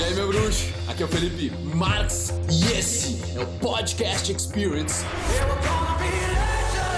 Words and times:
E 0.00 0.02
aí, 0.02 0.14
meu 0.14 0.28
bruxo? 0.28 0.66
Aqui 0.88 1.02
é 1.02 1.04
o 1.04 1.08
Felipe 1.10 1.50
Marx 1.76 2.32
e 2.50 2.72
esse 2.72 3.20
é 3.38 3.42
o 3.42 3.46
Podcast 3.58 4.32
Experience 4.32 5.04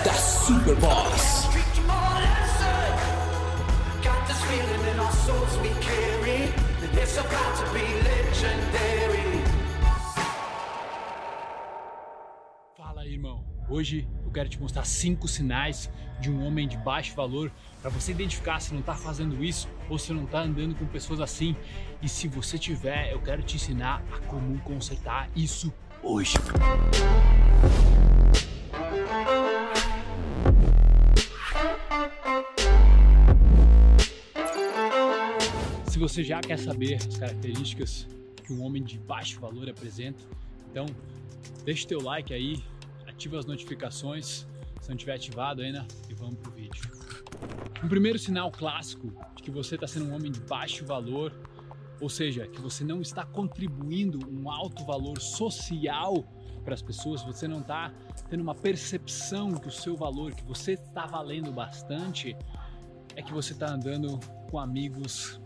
da 0.04 0.12
Superboss. 0.12 1.48
Fala 12.76 13.00
aí, 13.00 13.14
irmão. 13.14 13.44
Hoje 13.68 14.06
eu 14.32 14.34
quero 14.34 14.48
te 14.48 14.58
mostrar 14.58 14.84
cinco 14.84 15.28
sinais 15.28 15.90
de 16.18 16.30
um 16.30 16.46
homem 16.46 16.66
de 16.66 16.78
baixo 16.78 17.14
valor 17.14 17.52
para 17.82 17.90
você 17.90 18.12
identificar 18.12 18.60
se 18.60 18.72
não 18.72 18.80
está 18.80 18.94
fazendo 18.94 19.44
isso 19.44 19.68
ou 19.90 19.98
se 19.98 20.10
não 20.10 20.24
está 20.24 20.40
andando 20.40 20.74
com 20.74 20.86
pessoas 20.86 21.20
assim. 21.20 21.54
E 22.00 22.08
se 22.08 22.28
você 22.28 22.56
tiver, 22.56 23.12
eu 23.12 23.20
quero 23.20 23.42
te 23.42 23.56
ensinar 23.56 24.02
a 24.10 24.18
como 24.26 24.58
consertar 24.60 25.28
isso 25.36 25.70
hoje. 26.02 26.32
Se 35.88 35.98
você 35.98 36.24
já 36.24 36.40
quer 36.40 36.58
saber 36.58 36.94
as 36.94 37.18
características 37.18 38.08
que 38.42 38.54
um 38.54 38.62
homem 38.62 38.82
de 38.82 38.98
baixo 38.98 39.38
valor 39.38 39.68
apresenta, 39.68 40.24
então 40.70 40.86
deixa 41.66 41.84
o 41.84 41.88
teu 41.88 42.00
like 42.00 42.32
aí, 42.32 42.64
ativa 43.22 43.38
as 43.38 43.46
notificações 43.46 44.44
se 44.80 44.90
não 44.90 44.96
tiver 44.96 45.14
ativado 45.14 45.62
ainda 45.62 45.86
e 46.08 46.14
vamos 46.14 46.34
pro 46.40 46.50
vídeo. 46.50 46.90
Um 47.84 47.86
primeiro 47.86 48.18
sinal 48.18 48.50
clássico 48.50 49.12
de 49.36 49.44
que 49.44 49.50
você 49.50 49.76
está 49.76 49.86
sendo 49.86 50.06
um 50.06 50.14
homem 50.14 50.32
de 50.32 50.40
baixo 50.40 50.84
valor, 50.84 51.32
ou 52.00 52.08
seja, 52.08 52.48
que 52.48 52.60
você 52.60 52.82
não 52.82 53.00
está 53.00 53.24
contribuindo 53.24 54.18
um 54.28 54.50
alto 54.50 54.84
valor 54.84 55.20
social 55.20 56.24
para 56.64 56.74
as 56.74 56.82
pessoas, 56.82 57.22
você 57.22 57.46
não 57.46 57.60
está 57.60 57.94
tendo 58.28 58.40
uma 58.40 58.56
percepção 58.56 59.52
que 59.52 59.68
o 59.68 59.70
seu 59.70 59.96
valor, 59.96 60.34
que 60.34 60.42
você 60.42 60.72
está 60.72 61.06
valendo 61.06 61.52
bastante, 61.52 62.36
é 63.14 63.22
que 63.22 63.32
você 63.32 63.52
está 63.52 63.70
andando 63.70 64.18
com 64.50 64.58
amigos 64.58 65.40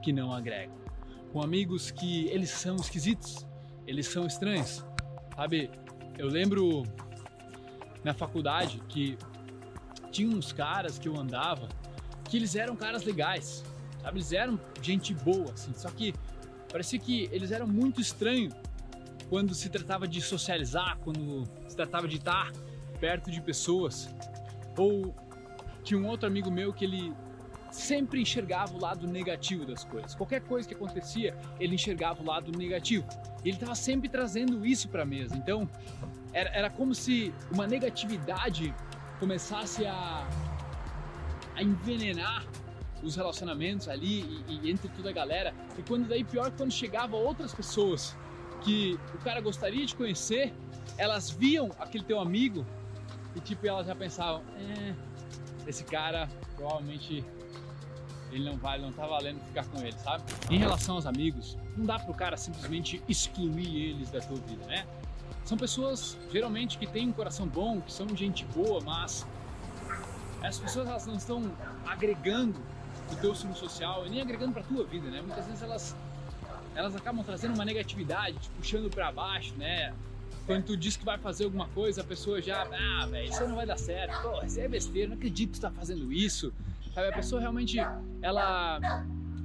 que 0.00 0.12
não 0.12 0.32
agregam, 0.32 0.76
com 1.32 1.42
amigos 1.42 1.90
que 1.90 2.26
eles 2.28 2.50
são 2.50 2.76
esquisitos, 2.76 3.44
eles 3.84 4.06
são 4.06 4.28
estranhos, 4.28 4.84
sabe? 5.34 5.72
Eu 6.18 6.28
lembro 6.28 6.84
na 8.04 8.14
faculdade 8.14 8.80
que 8.88 9.16
tinha 10.10 10.28
uns 10.28 10.52
caras 10.52 10.98
que 10.98 11.08
eu 11.08 11.16
andava 11.16 11.68
que 12.30 12.36
eles 12.36 12.54
eram 12.54 12.76
caras 12.76 13.02
legais, 13.04 13.64
sabe? 14.00 14.18
Eles 14.18 14.32
eram 14.32 14.58
gente 14.80 15.12
boa, 15.12 15.52
assim, 15.52 15.72
só 15.74 15.90
que 15.90 16.14
parecia 16.70 16.98
que 16.98 17.28
eles 17.32 17.50
eram 17.50 17.66
muito 17.66 18.00
estranhos 18.00 18.54
quando 19.28 19.52
se 19.54 19.68
tratava 19.68 20.06
de 20.06 20.20
socializar, 20.20 20.96
quando 20.98 21.44
se 21.66 21.74
tratava 21.74 22.06
de 22.06 22.16
estar 22.16 22.52
perto 23.00 23.30
de 23.30 23.40
pessoas. 23.40 24.08
Ou 24.76 25.14
tinha 25.82 25.98
um 25.98 26.06
outro 26.06 26.26
amigo 26.26 26.50
meu 26.50 26.72
que 26.72 26.84
ele 26.84 27.12
sempre 27.72 28.20
enxergava 28.20 28.74
o 28.74 28.80
lado 28.80 29.06
negativo 29.06 29.64
das 29.64 29.84
coisas. 29.84 30.14
Qualquer 30.14 30.40
coisa 30.42 30.68
que 30.68 30.74
acontecia, 30.74 31.36
ele 31.58 31.74
enxergava 31.74 32.22
o 32.22 32.26
lado 32.26 32.56
negativo. 32.56 33.06
Ele 33.44 33.54
estava 33.54 33.74
sempre 33.74 34.08
trazendo 34.08 34.64
isso 34.66 34.88
para 34.88 35.02
a 35.02 35.06
mesa. 35.06 35.36
Então, 35.36 35.68
era, 36.32 36.50
era 36.50 36.70
como 36.70 36.94
se 36.94 37.32
uma 37.50 37.66
negatividade 37.66 38.74
começasse 39.18 39.86
a, 39.86 40.28
a 41.54 41.62
envenenar 41.62 42.46
os 43.02 43.16
relacionamentos 43.16 43.88
ali 43.88 44.44
e, 44.48 44.60
e, 44.62 44.70
entre 44.70 44.88
toda 44.88 45.10
a 45.10 45.12
galera. 45.12 45.54
E 45.78 45.82
quando 45.82 46.08
daí 46.08 46.24
pior 46.24 46.50
quando 46.50 46.70
chegava 46.70 47.16
outras 47.16 47.54
pessoas 47.54 48.16
que 48.62 48.98
o 49.14 49.18
cara 49.18 49.40
gostaria 49.40 49.84
de 49.86 49.94
conhecer, 49.94 50.52
elas 50.98 51.30
viam 51.30 51.70
aquele 51.78 52.04
teu 52.04 52.20
amigo 52.20 52.66
e 53.34 53.40
tipo 53.40 53.66
elas 53.66 53.86
já 53.86 53.94
pensavam, 53.94 54.42
é, 54.56 54.94
esse 55.66 55.84
cara 55.84 56.28
provavelmente 56.56 57.24
ele 58.32 58.44
não 58.44 58.56
vale, 58.56 58.82
não 58.82 58.92
tá 58.92 59.06
valendo 59.06 59.40
ficar 59.46 59.64
com 59.66 59.78
ele, 59.80 59.96
sabe? 59.98 60.22
Em 60.50 60.58
relação 60.58 60.96
aos 60.96 61.06
amigos, 61.06 61.56
não 61.76 61.84
dá 61.84 61.98
pro 61.98 62.14
cara 62.14 62.36
simplesmente 62.36 63.02
excluir 63.08 63.90
eles 63.90 64.10
da 64.10 64.20
tua 64.20 64.36
vida, 64.36 64.64
né? 64.66 64.86
São 65.44 65.56
pessoas 65.58 66.16
geralmente 66.32 66.78
que 66.78 66.86
têm 66.86 67.08
um 67.08 67.12
coração 67.12 67.46
bom, 67.46 67.80
que 67.80 67.92
são 67.92 68.06
gente 68.16 68.44
boa, 68.46 68.80
mas 68.80 69.26
essas 70.42 70.60
pessoas 70.60 70.88
elas 70.88 71.06
não 71.06 71.14
estão 71.14 71.50
agregando 71.86 72.60
o 73.12 73.16
teu 73.16 73.34
ciclo 73.34 73.56
social 73.56 74.06
e 74.06 74.10
nem 74.10 74.20
agregando 74.20 74.52
para 74.52 74.62
tua 74.62 74.84
vida, 74.84 75.08
né? 75.10 75.20
Muitas 75.20 75.46
vezes 75.46 75.62
elas 75.62 75.96
elas 76.74 76.94
acabam 76.94 77.24
trazendo 77.24 77.54
uma 77.54 77.64
negatividade, 77.64 78.38
te 78.38 78.48
puxando 78.50 78.88
para 78.88 79.10
baixo, 79.10 79.54
né? 79.56 79.92
Quando 80.46 80.64
tu 80.64 80.76
diz 80.76 80.96
que 80.96 81.04
vai 81.04 81.18
fazer 81.18 81.44
alguma 81.44 81.68
coisa, 81.68 82.00
a 82.00 82.04
pessoa 82.04 82.40
já, 82.40 82.62
ah, 82.62 83.06
velho, 83.06 83.28
isso 83.28 83.46
não 83.46 83.54
vai 83.54 83.66
dar 83.66 83.76
certo, 83.76 84.20
pô, 84.22 84.42
isso 84.44 84.58
é 84.58 84.66
besteira, 84.66 85.08
não 85.08 85.16
acredito 85.16 85.52
que 85.52 85.58
tu 85.58 85.62
tá 85.62 85.70
fazendo 85.70 86.12
isso. 86.12 86.52
Sabe, 87.00 87.08
a 87.08 87.16
pessoa 87.16 87.40
realmente, 87.40 87.78
ela, 88.20 88.78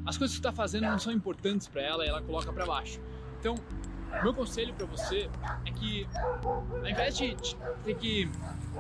as 0.06 0.18
coisas 0.18 0.36
que 0.36 0.42
tu 0.42 0.44
tá 0.44 0.52
fazendo 0.52 0.84
não 0.84 1.00
são 1.00 1.14
importantes 1.14 1.70
para 1.70 1.82
ela 1.82 2.06
e 2.06 2.10
ela 2.10 2.22
coloca 2.22 2.52
para 2.52 2.66
baixo. 2.66 3.00
Então, 3.40 3.56
meu 4.22 4.34
conselho 4.34 4.74
para 4.74 4.86
você 4.86 5.30
é 5.66 5.72
que, 5.72 6.06
ao 6.44 6.86
invés 6.86 7.16
de 7.16 7.34
ter 7.86 7.96
que 7.96 8.30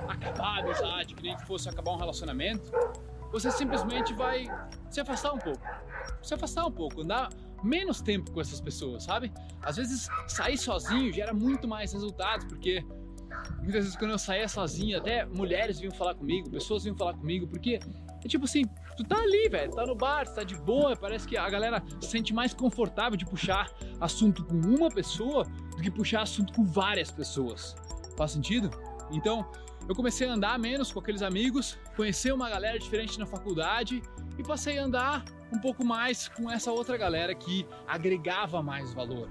acabar 0.09 0.57
a 0.57 0.59
amizade, 0.59 1.15
que 1.15 1.23
nem 1.23 1.37
que 1.37 1.45
fosse 1.45 1.69
acabar 1.69 1.93
um 1.93 1.97
relacionamento, 1.97 2.69
você 3.31 3.49
simplesmente 3.49 4.13
vai 4.13 4.45
se 4.89 4.99
afastar 4.99 5.31
um 5.31 5.39
pouco. 5.39 5.65
Se 6.21 6.33
afastar 6.33 6.65
um 6.65 6.71
pouco, 6.71 7.01
andar 7.01 7.29
menos 7.63 8.01
tempo 8.01 8.29
com 8.31 8.41
essas 8.41 8.59
pessoas, 8.59 9.03
sabe? 9.03 9.31
Às 9.61 9.77
vezes 9.77 10.09
sair 10.27 10.57
sozinho 10.57 11.13
gera 11.13 11.33
muito 11.33 11.65
mais 11.65 11.93
resultados, 11.93 12.45
porque 12.45 12.85
muitas 13.59 13.85
vezes 13.85 13.95
quando 13.95 14.11
eu 14.11 14.19
saía 14.19 14.49
sozinho, 14.49 14.97
até 14.97 15.23
mulheres 15.25 15.79
vinham 15.79 15.93
falar 15.93 16.13
comigo, 16.15 16.49
pessoas 16.49 16.83
vinham 16.83 16.97
falar 16.97 17.13
comigo, 17.13 17.47
porque 17.47 17.79
é 18.25 18.27
tipo 18.27 18.45
assim, 18.45 18.65
tu 18.97 19.03
tá 19.03 19.17
ali, 19.17 19.47
velho, 19.47 19.71
tá 19.71 19.85
no 19.85 19.95
bar, 19.95 20.27
tá 20.27 20.43
de 20.43 20.55
boa, 20.55 20.95
parece 20.95 21.27
que 21.27 21.37
a 21.37 21.47
galera 21.47 21.83
se 22.01 22.09
sente 22.09 22.33
mais 22.33 22.55
confortável 22.55 23.15
de 23.15 23.23
puxar 23.23 23.71
assunto 24.01 24.43
com 24.43 24.55
uma 24.55 24.89
pessoa 24.89 25.43
do 25.43 25.77
que 25.77 25.91
puxar 25.91 26.23
assunto 26.23 26.51
com 26.53 26.65
várias 26.65 27.11
pessoas. 27.11 27.75
Faz 28.17 28.31
sentido? 28.31 28.71
Então, 29.11 29.47
eu 29.87 29.93
comecei 29.93 30.27
a 30.27 30.33
andar 30.33 30.57
menos 30.57 30.91
com 30.91 30.99
aqueles 30.99 31.21
amigos, 31.21 31.77
conhecer 31.95 32.33
uma 32.33 32.49
galera 32.49 32.79
diferente 32.79 33.19
na 33.19 33.27
faculdade 33.27 34.01
e 34.39 34.43
passei 34.43 34.79
a 34.79 34.83
andar 34.85 35.23
um 35.53 35.59
pouco 35.59 35.85
mais 35.85 36.27
com 36.27 36.49
essa 36.49 36.71
outra 36.71 36.97
galera 36.97 37.35
que 37.35 37.67
agregava 37.87 38.63
mais 38.63 38.91
valor. 38.91 39.29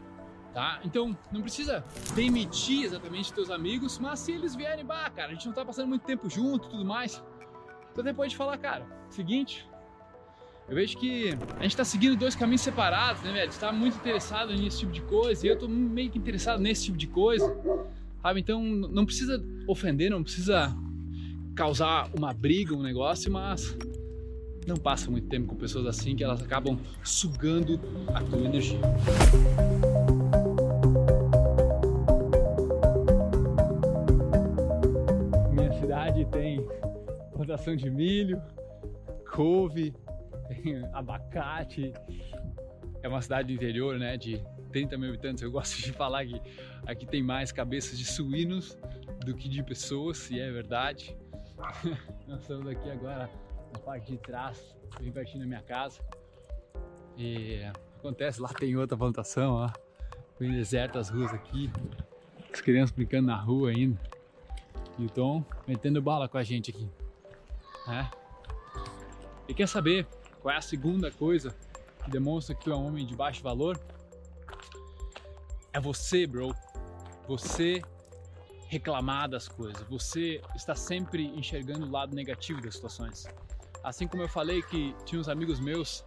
Tá? 0.52 0.78
Então, 0.84 1.18
não 1.32 1.42
precisa 1.42 1.84
demitir 2.14 2.84
exatamente 2.84 3.32
teus 3.32 3.50
amigos, 3.50 3.98
mas 3.98 4.20
se 4.20 4.30
eles 4.30 4.54
vierem, 4.54 4.84
bah, 4.84 5.10
cara, 5.10 5.30
a 5.30 5.34
gente 5.34 5.46
não 5.46 5.52
tá 5.52 5.64
passando 5.64 5.88
muito 5.88 6.06
tempo 6.06 6.30
junto 6.30 6.68
e 6.68 6.70
tudo 6.70 6.84
mais, 6.84 7.20
então 7.94 8.02
depois 8.02 8.32
de 8.32 8.36
falar, 8.36 8.58
cara, 8.58 8.84
seguinte, 9.08 9.64
eu 10.68 10.74
vejo 10.74 10.98
que 10.98 11.30
a 11.60 11.62
gente 11.62 11.76
tá 11.76 11.84
seguindo 11.84 12.16
dois 12.16 12.34
caminhos 12.34 12.60
separados, 12.60 13.22
né, 13.22 13.32
velho? 13.32 13.52
Você 13.52 13.60
tá 13.60 13.70
muito 13.70 13.96
interessado 13.96 14.52
nesse 14.52 14.80
tipo 14.80 14.90
de 14.90 15.00
coisa 15.02 15.46
e 15.46 15.48
eu 15.48 15.56
tô 15.56 15.68
meio 15.68 16.10
que 16.10 16.18
interessado 16.18 16.60
nesse 16.60 16.86
tipo 16.86 16.98
de 16.98 17.06
coisa, 17.06 17.56
sabe? 18.20 18.40
Então 18.40 18.60
não 18.60 19.06
precisa 19.06 19.40
ofender, 19.68 20.10
não 20.10 20.24
precisa 20.24 20.74
causar 21.54 22.10
uma 22.18 22.32
briga, 22.32 22.74
um 22.74 22.82
negócio, 22.82 23.30
mas 23.30 23.78
não 24.66 24.76
passa 24.76 25.08
muito 25.08 25.28
tempo 25.28 25.46
com 25.46 25.54
pessoas 25.54 25.86
assim 25.86 26.16
que 26.16 26.24
elas 26.24 26.42
acabam 26.42 26.76
sugando 27.04 27.78
a 28.12 28.20
tua 28.24 28.40
energia. 28.40 28.80
Minha 35.52 35.72
cidade 35.78 36.24
tem 36.32 36.66
plantação 37.44 37.76
de 37.76 37.90
milho, 37.90 38.42
couve, 39.30 39.94
abacate. 40.92 41.92
É 43.02 43.08
uma 43.08 43.20
cidade 43.20 43.48
do 43.48 43.54
interior, 43.54 43.98
né, 43.98 44.16
de 44.16 44.42
30 44.72 44.96
mil 44.96 45.10
habitantes. 45.10 45.42
Eu 45.42 45.50
gosto 45.50 45.80
de 45.82 45.92
falar 45.92 46.24
que 46.24 46.40
aqui 46.86 47.06
tem 47.06 47.22
mais 47.22 47.52
cabeças 47.52 47.98
de 47.98 48.04
suínos 48.04 48.78
do 49.24 49.34
que 49.34 49.48
de 49.48 49.62
pessoas, 49.62 50.30
e 50.30 50.40
é 50.40 50.50
verdade. 50.50 51.16
Nós 52.26 52.40
estamos 52.40 52.66
aqui 52.66 52.90
agora 52.90 53.30
na 53.72 53.78
parte 53.78 54.12
de 54.12 54.18
trás, 54.18 54.74
bem 54.98 55.12
pertinho 55.12 55.40
da 55.40 55.46
minha 55.46 55.62
casa. 55.62 56.00
E 57.16 57.60
acontece, 57.98 58.40
lá 58.40 58.48
tem 58.48 58.74
outra 58.76 58.96
plantação, 58.96 59.52
ó. 59.54 59.70
Bem 60.40 60.50
deserto 60.50 60.98
as 60.98 61.10
ruas 61.10 61.32
aqui. 61.32 61.70
As 62.52 62.60
crianças 62.60 62.90
brincando 62.90 63.28
na 63.28 63.36
rua 63.36 63.70
ainda. 63.70 64.00
E 64.98 65.04
o 65.04 65.10
Tom 65.10 65.44
metendo 65.66 66.00
bala 66.00 66.28
com 66.28 66.38
a 66.38 66.42
gente 66.42 66.70
aqui. 66.70 66.88
É. 67.88 68.06
E 69.48 69.54
quer 69.54 69.68
saber 69.68 70.06
qual 70.40 70.54
é 70.54 70.58
a 70.58 70.62
segunda 70.62 71.10
coisa 71.10 71.54
que 72.04 72.10
demonstra 72.10 72.54
que 72.54 72.64
tu 72.64 72.72
é 72.72 72.76
um 72.76 72.86
homem 72.86 73.06
de 73.06 73.14
baixo 73.14 73.42
valor? 73.42 73.78
É 75.72 75.80
você, 75.80 76.26
bro. 76.26 76.54
Você 77.26 77.82
reclamar 78.68 79.28
das 79.28 79.48
coisas. 79.48 79.82
Você 79.88 80.40
está 80.54 80.74
sempre 80.74 81.26
enxergando 81.26 81.86
o 81.86 81.90
lado 81.90 82.14
negativo 82.14 82.60
das 82.60 82.74
situações. 82.74 83.26
Assim 83.82 84.06
como 84.06 84.22
eu 84.22 84.28
falei 84.28 84.62
que 84.62 84.94
tinha 85.04 85.20
uns 85.20 85.28
amigos 85.28 85.60
meus 85.60 86.04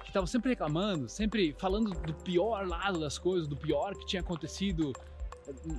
que 0.00 0.08
estavam 0.08 0.26
sempre 0.26 0.50
reclamando, 0.50 1.08
sempre 1.08 1.54
falando 1.58 1.90
do 1.90 2.14
pior 2.14 2.66
lado 2.66 2.98
das 2.98 3.18
coisas, 3.18 3.46
do 3.46 3.56
pior 3.56 3.94
que 3.94 4.06
tinha 4.06 4.20
acontecido 4.20 4.92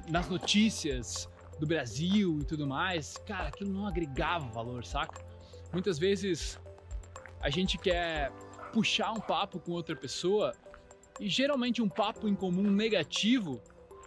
nas 0.08 0.30
notícias 0.30 1.30
do 1.60 1.66
Brasil 1.66 2.40
e 2.42 2.46
tudo 2.46 2.68
mais, 2.68 3.18
cara, 3.26 3.48
aquilo 3.48 3.72
não 3.72 3.88
agregava 3.88 4.48
valor, 4.50 4.86
saca? 4.86 5.24
Muitas 5.72 5.98
vezes 5.98 6.60
a 7.42 7.50
gente 7.50 7.78
quer 7.78 8.32
puxar 8.74 9.12
um 9.12 9.20
papo 9.20 9.60
com 9.60 9.72
outra 9.72 9.96
pessoa 9.96 10.54
e 11.20 11.30
geralmente 11.30 11.82
um 11.82 11.90
papo 11.90 12.28
em 12.28 12.36
comum 12.36 12.70
negativo, 12.70 13.62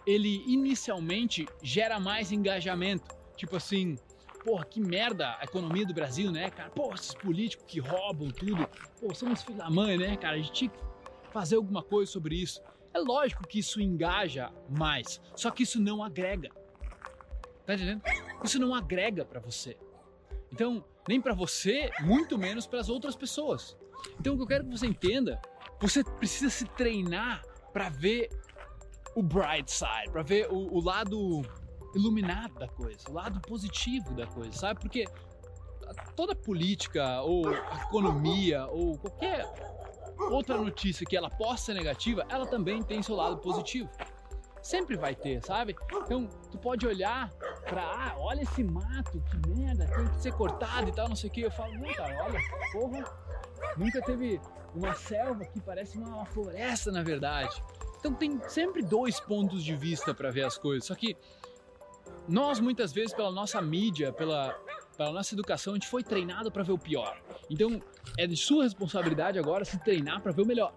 ele 0.05 0.43
inicialmente 0.45 1.47
gera 1.61 1.99
mais 1.99 2.31
engajamento. 2.31 3.17
Tipo 3.35 3.55
assim, 3.55 3.95
porra, 4.43 4.65
que 4.65 4.79
merda 4.79 5.37
a 5.39 5.43
economia 5.43 5.85
do 5.85 5.93
Brasil, 5.93 6.31
né, 6.31 6.49
cara? 6.49 6.69
Pô, 6.69 6.93
esses 6.93 7.13
políticos 7.13 7.65
que 7.67 7.79
roubam 7.79 8.29
tudo. 8.29 8.67
Pô, 8.99 9.13
são 9.13 9.29
uns 9.29 9.41
filhos 9.41 9.57
da 9.57 9.69
mãe, 9.69 9.97
né, 9.97 10.15
cara? 10.17 10.35
A 10.35 10.37
gente 10.37 10.51
tinha 10.51 10.69
que 10.69 10.79
fazer 11.31 11.55
alguma 11.55 11.81
coisa 11.81 12.11
sobre 12.11 12.35
isso. 12.35 12.61
É 12.93 12.99
lógico 12.99 13.47
que 13.47 13.59
isso 13.59 13.79
engaja 13.79 14.51
mais, 14.67 15.21
só 15.35 15.51
que 15.51 15.63
isso 15.63 15.79
não 15.79 16.03
agrega. 16.03 16.49
Tá 17.69 17.75
entendendo? 17.75 18.01
Isso 18.43 18.57
não 18.57 18.73
agrega 18.73 19.23
para 19.23 19.39
você. 19.39 19.77
Então, 20.51 20.83
nem 21.07 21.21
para 21.21 21.35
você, 21.35 21.91
muito 21.99 22.35
menos 22.35 22.65
para 22.65 22.79
as 22.79 22.89
outras 22.89 23.15
pessoas. 23.15 23.77
Então, 24.19 24.33
o 24.33 24.37
que 24.37 24.41
eu 24.41 24.47
quero 24.47 24.63
que 24.63 24.71
você 24.71 24.87
entenda, 24.87 25.39
você 25.79 26.03
precisa 26.03 26.49
se 26.49 26.65
treinar 26.65 27.43
para 27.71 27.89
ver 27.89 28.27
o 29.15 29.21
bright 29.21 29.71
side, 29.71 30.09
para 30.11 30.23
ver 30.23 30.51
o, 30.51 30.77
o 30.77 30.83
lado 30.83 31.43
iluminado 31.93 32.55
da 32.55 32.67
coisa, 32.67 33.07
o 33.07 33.13
lado 33.13 33.39
positivo 33.41 34.15
da 34.15 34.25
coisa, 34.25 34.51
sabe? 34.51 34.79
Porque 34.79 35.05
toda 36.15 36.33
política 36.33 37.21
ou 37.21 37.53
economia 37.53 38.65
ou 38.65 38.97
qualquer 38.97 39.45
outra 40.17 40.57
notícia 40.57 41.05
que 41.05 41.15
ela 41.15 41.29
possa 41.29 41.65
ser 41.65 41.75
negativa, 41.75 42.25
ela 42.29 42.47
também 42.47 42.81
tem 42.81 43.03
seu 43.03 43.15
lado 43.15 43.37
positivo. 43.37 43.87
Sempre 44.61 44.97
vai 44.97 45.15
ter, 45.15 45.43
sabe? 45.45 45.75
Então, 46.03 46.27
tu 46.51 46.57
pode 46.57 46.85
olhar 46.85 47.31
pra, 47.69 47.83
ah, 47.83 48.15
olha 48.17 48.41
esse 48.41 48.63
mato, 48.63 49.21
que 49.21 49.49
merda, 49.49 49.85
tem 49.85 50.07
que 50.07 50.21
ser 50.21 50.33
cortado 50.33 50.89
e 50.89 50.91
tal, 50.91 51.07
não 51.07 51.15
sei 51.15 51.29
o 51.29 51.33
que. 51.33 51.41
Eu 51.41 51.51
falo, 51.51 51.73
não, 51.77 51.93
cara, 51.93 52.23
olha, 52.23 52.39
porra, 52.71 53.03
nunca 53.77 54.01
teve 54.01 54.41
uma 54.75 54.93
selva 54.93 55.45
que 55.45 55.59
parece 55.61 55.97
uma 55.97 56.25
floresta, 56.25 56.91
na 56.91 57.03
verdade. 57.03 57.63
Então, 57.99 58.13
tem 58.13 58.39
sempre 58.47 58.81
dois 58.81 59.19
pontos 59.19 59.63
de 59.63 59.75
vista 59.75 60.13
para 60.13 60.31
ver 60.31 60.45
as 60.45 60.57
coisas. 60.57 60.85
Só 60.85 60.95
que 60.95 61.17
nós, 62.27 62.59
muitas 62.59 62.93
vezes, 62.93 63.13
pela 63.13 63.31
nossa 63.31 63.61
mídia, 63.61 64.13
pela, 64.13 64.53
pela 64.95 65.11
nossa 65.11 65.33
educação, 65.35 65.73
a 65.73 65.75
gente 65.75 65.87
foi 65.87 66.03
treinado 66.03 66.51
para 66.51 66.63
ver 66.63 66.71
o 66.71 66.77
pior. 66.77 67.19
Então, 67.49 67.81
é 68.17 68.25
de 68.25 68.37
sua 68.37 68.63
responsabilidade 68.63 69.37
agora 69.37 69.65
se 69.65 69.77
treinar 69.79 70.21
para 70.21 70.31
ver 70.31 70.43
o 70.43 70.45
melhor. 70.45 70.73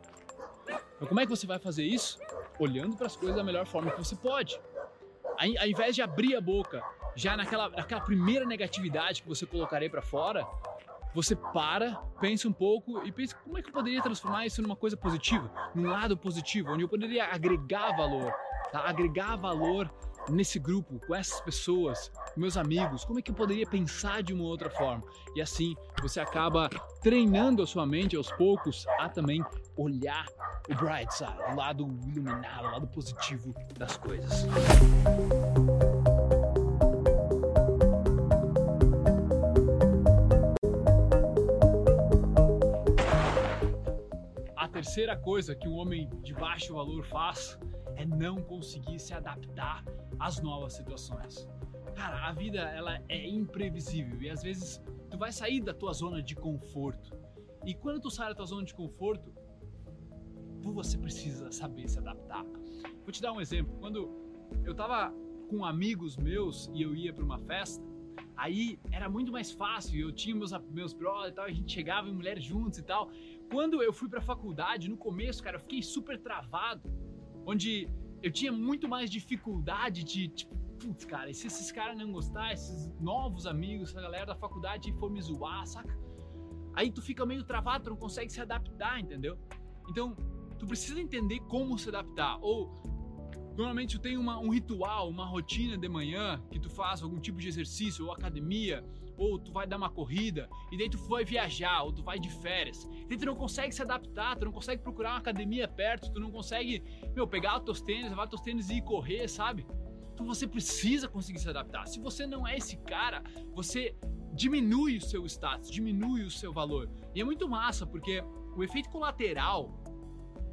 Então, 0.97 1.09
como 1.09 1.21
é 1.21 1.25
que 1.25 1.31
você 1.31 1.47
vai 1.47 1.59
fazer 1.59 1.85
isso? 1.85 2.19
Olhando 2.59 2.97
para 2.97 3.07
as 3.07 3.17
coisas 3.17 3.37
da 3.37 3.45
melhor 3.45 3.67
forma 3.67 3.91
que 3.91 3.99
você 3.99 4.17
pode. 4.17 4.61
Ao 5.43 5.67
invés 5.67 5.95
de 5.95 6.03
abrir 6.03 6.37
a 6.37 6.41
boca 6.41 6.83
já 7.17 7.37
naquela, 7.37 7.69
naquela 7.69 8.01
primeira 8.01 8.47
negatividade 8.47 9.23
que 9.23 9.29
você 9.29 9.45
colocarei 9.45 9.89
para 9.89 10.01
fora, 10.01 10.47
você 11.15 11.35
para, 11.35 11.97
pensa 12.21 12.49
um 12.49 12.53
pouco 12.53 13.05
e 13.05 13.13
pensa 13.13 13.37
como 13.45 13.59
é 13.59 13.63
que 13.63 13.69
eu 13.69 13.73
poderia 13.73 14.01
transformar 14.01 14.47
isso 14.47 14.63
numa 14.63 14.77
coisa 14.77 14.97
positiva, 14.97 15.51
num 15.75 15.91
lado 15.91 16.17
positivo, 16.17 16.73
onde 16.73 16.85
eu 16.85 16.89
poderia 16.89 17.27
agregar 17.27 17.95
valor, 17.97 18.33
tá? 18.71 18.89
agregar 18.89 19.37
valor 19.37 19.93
nesse 20.31 20.59
grupo, 20.59 21.01
com 21.07 21.15
essas 21.15 21.41
pessoas, 21.41 22.11
meus 22.37 22.57
amigos, 22.57 23.05
como 23.05 23.19
é 23.19 23.23
que 23.23 23.31
eu 23.31 23.35
poderia 23.35 23.67
pensar 23.67 24.23
de 24.23 24.33
uma 24.33 24.45
outra 24.45 24.71
forma? 24.71 25.03
E 25.35 25.43
assim 25.43 25.75
você 26.01 26.21
acaba 26.21 26.69
treinando 27.03 27.63
a 27.63 27.67
sua 27.67 27.87
mente 27.87 28.17
aos 28.17 28.31
poucos 28.33 28.87
a 28.99 29.09
também 29.09 29.45
olhar 29.77 30.27
o 30.69 30.75
bright 30.75 31.13
side, 31.15 31.37
o 31.53 31.57
lado 31.57 31.87
iluminado, 32.07 32.69
o 32.69 32.71
lado 32.71 32.87
positivo 32.87 33.55
das 33.79 33.97
coisas. 33.97 34.47
A 44.57 44.69
terceira 44.69 45.17
coisa 45.17 45.55
que 45.55 45.69
um 45.69 45.77
homem 45.77 46.09
de 46.23 46.33
baixo 46.33 46.75
valor 46.75 47.05
faz 47.05 47.59
é 47.97 48.05
não 48.07 48.37
conseguir 48.37 48.99
se 48.99 49.13
adaptar 49.13 49.85
às 50.19 50.41
novas 50.41 50.73
situações. 50.75 51.47
Cara, 52.03 52.27
a 52.27 52.33
vida 52.33 52.59
ela 52.59 53.01
é 53.09 53.29
imprevisível 53.29 54.21
e 54.21 54.29
às 54.29 54.43
vezes 54.43 54.83
tu 55.09 55.17
vai 55.17 55.31
sair 55.31 55.61
da 55.61 55.73
tua 55.73 55.93
zona 55.93 56.21
de 56.21 56.35
conforto. 56.35 57.17
E 57.65 57.75
quando 57.75 58.01
tu 58.01 58.11
sai 58.11 58.31
da 58.31 58.35
tua 58.35 58.45
zona 58.45 58.65
de 58.65 58.75
conforto, 58.75 59.33
você 60.61 60.99
precisa 60.99 61.53
saber 61.53 61.89
se 61.89 62.01
adaptar. 62.01 62.45
Vou 63.05 63.13
te 63.13 63.23
dar 63.23 63.33
um 63.33 63.41
exemplo. 63.41 63.77
Quando 63.79 64.11
eu 64.65 64.75
tava 64.75 65.15
com 65.49 65.65
amigos 65.65 66.17
meus 66.17 66.69
e 66.75 66.83
eu 66.83 66.93
ia 66.93 67.13
para 67.13 67.23
uma 67.23 67.39
festa, 67.39 67.81
aí 68.37 68.81
era 68.91 69.09
muito 69.09 69.31
mais 69.31 69.53
fácil. 69.53 70.01
Eu 70.01 70.11
tinha 70.11 70.35
meus 70.35 70.51
meus 70.73 70.93
brothers 70.93 71.31
e 71.31 71.35
tal, 71.37 71.45
a 71.45 71.53
gente 71.53 71.73
chegava 71.73 72.09
em 72.09 72.13
mulheres 72.13 72.43
juntos 72.43 72.81
e 72.81 72.83
tal. 72.83 73.13
Quando 73.49 73.81
eu 73.81 73.93
fui 73.93 74.09
para 74.09 74.19
a 74.19 74.23
faculdade, 74.23 74.91
no 74.91 74.97
começo, 74.97 75.41
cara, 75.41 75.55
eu 75.55 75.61
fiquei 75.61 75.81
super 75.81 76.19
travado 76.19 76.83
onde 77.47 77.89
eu 78.21 78.33
tinha 78.33 78.51
muito 78.51 78.89
mais 78.89 79.09
dificuldade 79.09 80.03
de, 80.03 80.27
tipo, 80.27 80.63
putz, 80.83 81.05
cara, 81.05 81.31
e 81.31 81.35
se 81.35 81.47
esses 81.47 81.71
caras 81.71 81.97
não 81.97 82.11
gostar, 82.13 82.53
esses 82.53 82.93
novos 83.01 83.47
amigos, 83.47 83.91
essa 83.91 84.01
galera 84.01 84.27
da 84.27 84.35
faculdade 84.35 84.93
for 84.95 85.11
me 85.11 85.23
zoar, 85.23 85.67
saca? 85.67 85.97
Aí 86.75 86.91
tu 86.91 87.01
fica 87.01 87.25
meio 87.25 87.45
travado, 87.45 87.85
tu 87.85 87.91
não 87.91 87.97
consegue 87.97 88.33
se 88.33 88.41
adaptar, 88.41 88.99
entendeu? 88.99 89.39
Então, 89.89 90.17
tu 90.59 90.67
precisa 90.67 91.01
entender 91.01 91.39
como 91.41 91.79
se 91.79 91.89
adaptar. 91.89 92.39
Ou, 92.41 92.71
normalmente 93.57 93.97
tu 93.97 94.03
tem 94.03 94.17
uma, 94.17 94.39
um 94.39 94.49
ritual, 94.49 95.09
uma 95.09 95.27
rotina 95.27 95.77
de 95.77 95.89
manhã 95.89 96.43
que 96.51 96.59
tu 96.59 96.71
faz 96.71 97.03
algum 97.03 97.21
tipo 97.21 97.39
de 97.39 97.49
exercício 97.49 98.07
ou 98.07 98.13
academia, 98.13 98.85
ou 99.17 99.39
tu 99.39 99.53
vai 99.53 99.67
dar 99.67 99.77
uma 99.77 99.91
corrida, 99.91 100.49
e 100.73 100.79
daí 100.79 100.89
tu 100.89 100.97
vai 101.07 101.25
viajar, 101.25 101.83
ou 101.83 101.93
tu 101.93 102.03
vai 102.03 102.19
de 102.19 102.31
férias. 102.41 102.89
E 103.05 103.07
daí 103.07 103.19
tu 103.19 103.27
não 103.27 103.37
consegue 103.37 103.73
se 103.73 103.83
adaptar, 103.83 104.37
tu 104.37 104.47
não 104.47 104.53
consegue 104.53 104.83
procurar 104.83 105.11
uma 105.11 105.19
academia 105.19 105.69
perto, 105.69 106.11
tu 106.11 106.19
não 106.19 106.31
consegue, 106.31 106.83
meu, 107.15 107.29
pegar 107.29 107.59
os 107.59 107.65
teus 107.65 107.83
tênis, 107.83 108.09
levar 108.09 108.25
os 108.25 108.31
teus 108.31 108.41
tênis 108.41 108.71
e 108.71 108.79
ir 108.79 108.83
correr, 108.83 109.29
sabe? 109.29 109.67
Você 110.23 110.47
precisa 110.47 111.09
conseguir 111.09 111.39
se 111.39 111.49
adaptar. 111.49 111.87
Se 111.87 112.01
você 112.01 112.27
não 112.27 112.47
é 112.47 112.57
esse 112.57 112.77
cara, 112.77 113.23
você 113.55 113.95
diminui 114.35 114.97
o 114.97 115.01
seu 115.01 115.27
status, 115.27 115.71
diminui 115.71 116.23
o 116.23 116.31
seu 116.31 116.53
valor. 116.53 116.89
E 117.15 117.21
é 117.21 117.25
muito 117.25 117.49
massa, 117.49 117.87
porque 117.87 118.23
o 118.57 118.63
efeito 118.63 118.89
colateral 118.89 119.83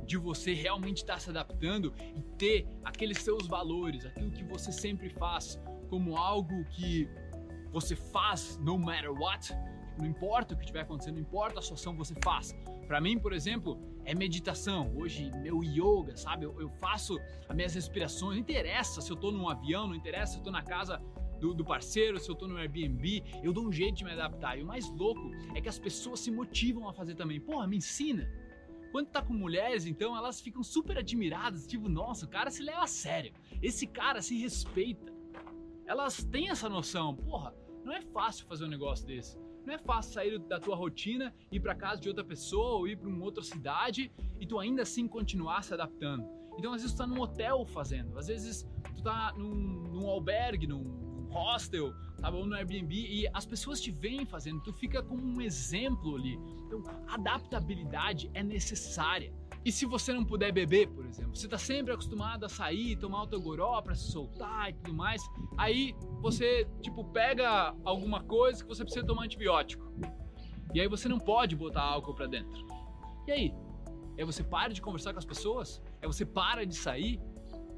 de 0.06 0.18
você 0.18 0.54
realmente 0.54 0.98
estar 0.98 1.14
tá 1.14 1.20
se 1.20 1.30
adaptando 1.30 1.94
e 2.16 2.22
ter 2.38 2.68
aqueles 2.84 3.20
seus 3.20 3.48
valores, 3.48 4.06
aquilo 4.06 4.32
que 4.32 4.44
você 4.44 4.72
sempre 4.72 5.10
faz 5.10 5.60
como 5.88 6.18
algo 6.18 6.66
que 6.66 7.08
você 7.72 7.96
faz 7.96 8.58
no 8.62 8.78
matter 8.78 9.12
what. 9.12 9.54
Não 10.00 10.08
importa 10.08 10.54
o 10.54 10.58
que 10.58 10.64
estiver 10.64 10.82
acontecendo, 10.82 11.16
não 11.16 11.22
importa 11.22 11.60
a 11.60 11.62
situação, 11.62 11.96
você 11.96 12.14
faz. 12.24 12.56
Para 12.88 13.00
mim, 13.00 13.20
por 13.20 13.34
exemplo, 13.34 13.80
é 14.06 14.16
meditação. 14.16 14.92
Hoje, 14.96 15.32
meu 15.38 15.64
yoga, 15.64 16.16
sabe? 16.16 16.46
Eu, 16.46 16.60
eu, 16.60 16.70
faço 16.70 17.20
as 17.48 17.56
minhas 17.56 17.74
respirações. 17.74 18.34
Não 18.34 18.42
interessa 18.42 19.02
se 19.02 19.12
eu 19.12 19.16
tô 19.16 19.32
num 19.32 19.48
avião, 19.48 19.88
não 19.88 19.96
interessa 19.96 20.34
se 20.34 20.40
eu 20.40 20.44
tô 20.44 20.52
na 20.52 20.64
casa 20.64 21.02
do, 21.40 21.54
do, 21.54 21.64
parceiro, 21.64 22.20
se 22.20 22.30
eu 22.30 22.36
tô 22.36 22.48
no 22.48 22.58
Airbnb, 22.58 23.24
eu 23.44 23.54
dou 23.54 23.68
um 23.68 23.72
jeito 23.72 23.98
de 23.98 24.04
me 24.04 24.12
adaptar. 24.12 24.58
E 24.58 24.64
o 24.64 24.66
mais 24.66 24.90
louco 24.90 25.32
é 25.56 25.62
que 25.62 25.70
as 25.70 25.78
pessoas 25.78 26.20
se 26.20 26.32
motivam 26.32 26.88
a 26.90 26.94
fazer 26.94 27.16
também. 27.16 27.40
Porra, 27.40 27.68
me 27.68 27.78
ensina. 27.78 28.28
Quando 28.92 29.08
tá 29.08 29.22
com 29.22 29.34
mulheres, 29.34 29.86
então, 29.86 30.18
elas 30.18 30.42
ficam 30.42 30.64
super 30.64 30.98
admiradas, 30.98 31.68
tipo, 31.68 31.88
nossa, 31.88 32.26
o 32.26 32.28
cara 32.28 32.50
se 32.50 32.64
leva 32.64 32.84
a 32.84 32.88
sério. 32.88 33.32
Esse 33.62 33.86
cara 33.86 34.20
se 34.20 34.36
respeita 34.40 35.20
elas 35.90 36.24
têm 36.24 36.50
essa 36.52 36.70
noção. 36.70 37.16
Porra, 37.16 37.52
não 37.84 37.92
é 37.92 38.00
fácil 38.00 38.46
fazer 38.46 38.66
um 38.66 38.68
negócio 38.68 39.08
desse. 39.08 39.40
Não 39.66 39.74
é 39.74 39.78
fácil 39.78 40.14
sair 40.14 40.40
da 40.40 40.60
tua 40.60 40.76
rotina, 40.76 41.34
ir 41.52 41.60
para 41.60 41.76
casa 41.76 42.02
de 42.02 42.08
outra 42.08 42.24
pessoa 42.24 42.80
ou 42.80 42.88
ir 42.88 42.98
para 42.98 43.10
uma 43.10 43.24
outra 43.24 43.44
cidade 43.44 44.12
e 44.40 44.46
tu 44.46 44.58
ainda 44.60 44.82
assim 44.84 45.08
continuar 45.08 45.64
se 45.64 45.74
adaptando. 45.74 46.26
Então, 46.58 46.74
às 46.74 46.82
vezes, 46.82 46.96
tu 46.96 47.00
tá 47.00 47.08
num 47.08 47.22
hotel 47.22 47.66
fazendo, 47.66 48.18
às 48.18 48.28
vezes, 48.28 48.68
tu 48.96 49.04
tá 49.04 49.34
num, 49.38 49.54
num 49.54 50.08
albergue, 50.08 50.68
num 50.68 51.28
hostel, 51.30 51.94
tá 52.20 52.30
bom? 52.30 52.46
No 52.46 52.56
Airbnb 52.56 52.94
e 52.94 53.28
as 53.34 53.46
pessoas 53.46 53.80
te 53.80 53.92
veem 53.92 54.26
fazendo, 54.26 54.62
tu 54.62 54.74
fica 54.74 55.02
como 55.02 55.24
um 55.24 55.40
exemplo 55.42 56.16
ali. 56.16 56.38
Então, 56.66 56.84
adaptabilidade 57.08 58.30
é 58.34 58.44
necessária. 58.44 59.34
E 59.66 59.72
se 59.72 59.86
você 59.86 60.14
não 60.14 60.24
puder 60.24 60.52
beber, 60.54 60.88
por 60.88 61.06
exemplo, 61.06 61.36
você 61.36 61.46
está 61.46 61.58
sempre 61.58 61.94
acostumado 61.94 62.46
a 62.46 62.50
sair, 62.50 62.96
tomar 62.96 63.24
o 63.24 63.28
teu 63.28 63.42
goró 63.42 63.82
para 63.82 63.94
se 63.94 64.12
soltar 64.12 64.70
e 64.70 64.74
tudo 64.74 64.94
mais, 64.94 65.22
aí 65.58 65.94
você, 66.22 66.66
tipo, 66.82 67.04
pega 67.04 67.76
alguma 67.84 68.24
coisa 68.24 68.64
que 68.64 68.70
você 68.70 68.84
precisa 68.84 69.06
tomar 69.06 69.26
antibiótico. 69.26 69.92
E 70.74 70.80
aí 70.80 70.88
você 70.88 71.10
não 71.10 71.20
pode 71.20 71.56
botar 71.56 71.82
álcool 71.82 72.14
para 72.14 72.28
dentro. 72.28 72.66
E 73.28 73.32
aí? 73.32 73.54
É 74.18 74.26
você 74.26 74.44
para 74.44 74.74
de 74.74 74.82
conversar 74.82 75.14
com 75.14 75.20
as 75.20 75.26
pessoas? 75.26 75.82
É 76.02 76.08
você 76.08 76.26
para 76.26 76.66
de 76.66 76.76
sair? 76.76 77.22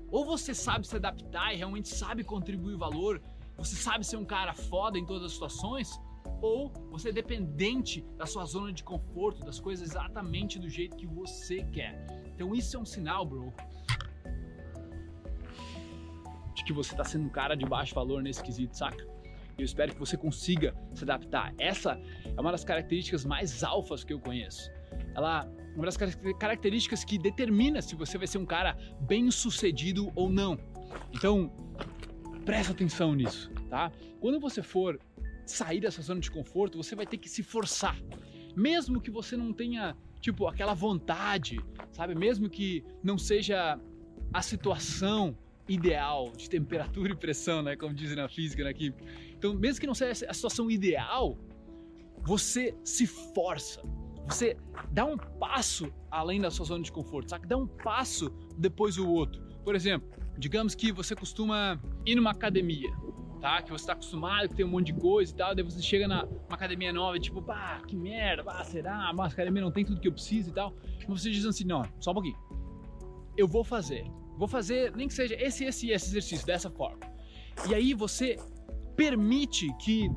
Ou 0.09 0.25
você 0.25 0.53
sabe 0.53 0.85
se 0.85 0.95
adaptar 0.95 1.53
e 1.53 1.57
realmente 1.57 1.87
sabe 1.87 2.23
contribuir 2.23 2.75
valor? 2.75 3.21
Você 3.57 3.75
sabe 3.75 4.05
ser 4.05 4.17
um 4.17 4.25
cara 4.25 4.53
foda 4.53 4.99
em 4.99 5.05
todas 5.05 5.25
as 5.25 5.31
situações? 5.33 5.99
Ou 6.41 6.71
você 6.89 7.09
é 7.09 7.11
dependente 7.11 8.05
da 8.17 8.25
sua 8.25 8.45
zona 8.45 8.71
de 8.71 8.83
conforto, 8.83 9.45
das 9.45 9.59
coisas 9.59 9.89
exatamente 9.89 10.57
do 10.57 10.69
jeito 10.69 10.95
que 10.95 11.05
você 11.05 11.63
quer. 11.65 12.05
Então 12.33 12.55
isso 12.55 12.75
é 12.75 12.79
um 12.79 12.85
sinal, 12.85 13.25
bro, 13.25 13.53
de 16.55 16.63
que 16.63 16.73
você 16.73 16.91
está 16.93 17.03
sendo 17.03 17.25
um 17.25 17.29
cara 17.29 17.55
de 17.55 17.65
baixo 17.65 17.93
valor 17.93 18.21
nesse 18.21 18.43
quesito, 18.43 18.75
saca? 18.75 19.05
Eu 19.57 19.65
espero 19.65 19.93
que 19.93 19.99
você 19.99 20.17
consiga 20.17 20.75
se 20.93 21.03
adaptar. 21.03 21.53
Essa 21.59 21.99
é 22.25 22.41
uma 22.41 22.51
das 22.51 22.63
características 22.63 23.23
mais 23.23 23.63
alfas 23.63 24.03
que 24.03 24.11
eu 24.11 24.19
conheço. 24.19 24.71
Ela 25.13 25.45
é 25.45 25.75
uma 25.75 25.85
das 25.85 25.97
características 26.39 27.03
que 27.03 27.17
determina 27.17 27.81
se 27.81 27.95
você 27.95 28.17
vai 28.17 28.25
ser 28.25 28.39
um 28.39 28.45
cara 28.45 28.75
bem 29.01 29.29
sucedido 29.29 30.11
ou 30.15 30.29
não. 30.29 30.57
Então, 31.13 31.51
presta 32.43 32.73
atenção 32.73 33.13
nisso, 33.13 33.51
tá? 33.69 33.91
Quando 34.19 34.39
você 34.39 34.63
for 34.63 34.99
sair 35.45 35.79
dessa 35.79 36.01
zona 36.01 36.19
de 36.19 36.29
conforto, 36.29 36.77
você 36.77 36.95
vai 36.95 37.05
ter 37.05 37.17
que 37.17 37.29
se 37.29 37.43
forçar. 37.43 37.97
Mesmo 38.55 38.99
que 38.99 39.09
você 39.09 39.37
não 39.37 39.53
tenha, 39.53 39.95
tipo, 40.19 40.47
aquela 40.47 40.73
vontade, 40.73 41.59
sabe? 41.91 42.15
Mesmo 42.15 42.49
que 42.49 42.83
não 43.03 43.17
seja 43.17 43.79
a 44.33 44.41
situação 44.41 45.37
ideal 45.67 46.31
de 46.31 46.49
temperatura 46.49 47.13
e 47.13 47.15
pressão, 47.15 47.61
né? 47.61 47.75
Como 47.75 47.93
dizem 47.93 48.17
na 48.17 48.27
física, 48.27 48.63
na 48.63 48.73
química. 48.73 49.03
Então, 49.37 49.53
mesmo 49.53 49.79
que 49.79 49.87
não 49.87 49.93
seja 49.93 50.25
a 50.27 50.33
situação 50.33 50.69
ideal, 50.69 51.37
você 52.23 52.75
se 52.83 53.07
força. 53.07 53.81
Você 54.27 54.55
dá 54.91 55.05
um 55.05 55.17
passo 55.17 55.91
além 56.09 56.39
da 56.39 56.51
sua 56.51 56.65
zona 56.65 56.83
de 56.83 56.91
conforto, 56.91 57.29
sabe? 57.29 57.47
Dá 57.47 57.57
um 57.57 57.67
passo 57.67 58.29
depois 58.57 58.95
do 58.95 59.09
outro. 59.09 59.41
Por 59.63 59.75
exemplo, 59.75 60.09
digamos 60.37 60.75
que 60.75 60.91
você 60.91 61.15
costuma 61.15 61.79
ir 62.05 62.15
numa 62.15 62.31
academia, 62.31 62.89
tá? 63.41 63.61
Que 63.61 63.71
você 63.71 63.83
está 63.83 63.93
acostumado, 63.93 64.47
que 64.47 64.55
tem 64.55 64.65
um 64.65 64.69
monte 64.69 64.87
de 64.87 64.93
coisa 64.93 65.33
e 65.33 65.35
tal, 65.35 65.55
daí 65.55 65.63
você 65.63 65.81
chega 65.81 66.07
na 66.07 66.27
academia 66.49 66.93
nova 66.93 67.17
e 67.17 67.19
tipo, 67.19 67.41
pá, 67.41 67.81
que 67.87 67.95
merda, 67.95 68.43
bah, 68.43 68.63
será? 68.63 69.11
Mas 69.13 69.31
a 69.31 69.33
academia 69.33 69.61
não 69.61 69.71
tem 69.71 69.83
tudo 69.83 69.99
que 69.99 70.07
eu 70.07 70.13
preciso 70.13 70.51
e 70.51 70.53
tal. 70.53 70.73
E 71.01 71.05
você 71.07 71.31
diz 71.31 71.45
assim, 71.45 71.65
não, 71.65 71.83
só 71.99 72.11
um 72.11 72.13
pouquinho. 72.13 72.37
Eu 73.35 73.47
vou 73.47 73.63
fazer. 73.63 74.05
Vou 74.37 74.47
fazer, 74.47 74.95
nem 74.95 75.07
que 75.07 75.13
seja 75.13 75.35
esse, 75.35 75.65
esse 75.65 75.89
esse 75.89 76.09
exercício, 76.09 76.45
dessa 76.45 76.69
forma. 76.69 76.99
E 77.67 77.75
aí 77.75 77.93
você 77.93 78.37
permite 78.95 79.67
que 79.77 80.09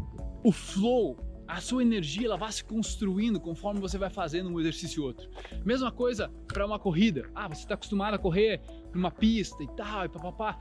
o 0.44 0.52
flow, 0.52 1.16
a 1.48 1.60
sua 1.60 1.82
energia, 1.82 2.26
ela 2.26 2.36
vá 2.36 2.50
se 2.50 2.62
construindo 2.64 3.40
conforme 3.40 3.80
você 3.80 3.96
vai 3.96 4.10
fazendo 4.10 4.50
um 4.50 4.60
exercício 4.60 5.02
e 5.02 5.04
outro. 5.04 5.28
Mesma 5.64 5.90
coisa 5.90 6.30
para 6.46 6.66
uma 6.66 6.78
corrida. 6.78 7.30
Ah, 7.34 7.48
você 7.48 7.62
está 7.62 7.74
acostumado 7.74 8.14
a 8.14 8.18
correr 8.18 8.60
numa 8.94 9.10
pista 9.10 9.62
e 9.62 9.68
tal, 9.68 10.04
e 10.04 10.08
papapá. 10.08 10.58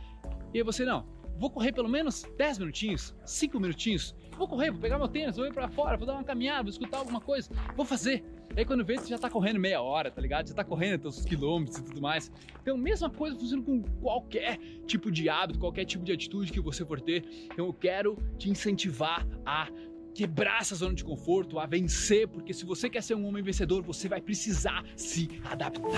E 0.54 0.58
aí 0.58 0.64
você 0.64 0.86
não. 0.86 1.06
Vou 1.38 1.50
correr 1.50 1.72
pelo 1.72 1.90
menos 1.90 2.24
10 2.38 2.60
minutinhos, 2.60 3.16
5 3.26 3.60
minutinhos. 3.60 4.16
Vou 4.38 4.48
correr, 4.48 4.72
vou 4.72 4.80
pegar 4.80 4.98
meu 4.98 5.08
tênis, 5.08 5.36
vou 5.36 5.46
ir 5.46 5.54
para 5.54 5.68
fora, 5.68 5.98
vou 5.98 6.08
dar 6.08 6.14
uma 6.14 6.24
caminhada, 6.24 6.64
vou 6.64 6.70
escutar 6.70 6.98
alguma 6.98 7.22
coisa. 7.22 7.50
Vou 7.76 7.86
fazer. 7.86 8.24
Aí 8.56 8.66
quando 8.66 8.86
vê, 8.86 8.98
você 8.98 9.08
já 9.08 9.18
tá 9.18 9.30
correndo 9.30 9.60
meia 9.60 9.82
hora, 9.82 10.12
tá 10.12 10.22
ligado? 10.22 10.48
Já 10.48 10.54
tá 10.54 10.64
correndo 10.64 11.02
teus 11.02 11.26
quilômetros 11.26 11.78
e 11.78 11.84
tudo 11.84 12.02
mais. 12.02 12.32
Então, 12.62 12.78
mesma 12.78 13.10
coisa 13.10 13.38
funciona 13.38 13.64
com 13.64 13.82
qualquer 14.00 14.58
tipo 14.86 15.12
de 15.12 15.28
hábito, 15.28 15.60
qualquer 15.60 15.86
tipo 15.86 16.04
de 16.04 16.12
atitude 16.12 16.52
que 16.52 16.60
você 16.60 16.86
for 16.86 17.02
ter. 17.02 17.24
Então, 17.46 17.66
eu 17.66 17.74
quero 17.74 18.18
te 18.38 18.50
incentivar 18.50 19.28
a 19.46 19.68
quebrar 20.14 20.62
essa 20.62 20.76
zona 20.76 20.94
de 20.94 21.04
conforto, 21.04 21.60
a 21.60 21.66
vencer, 21.66 22.28
porque 22.28 22.54
se 22.54 22.66
você 22.66 22.90
quer 22.90 23.02
ser 23.02 23.16
um 23.16 23.26
homem 23.26 23.42
vencedor, 23.42 23.82
você 23.82 24.08
vai 24.08 24.22
precisar 24.22 24.84
se 24.96 25.42
adaptar. 25.46 25.90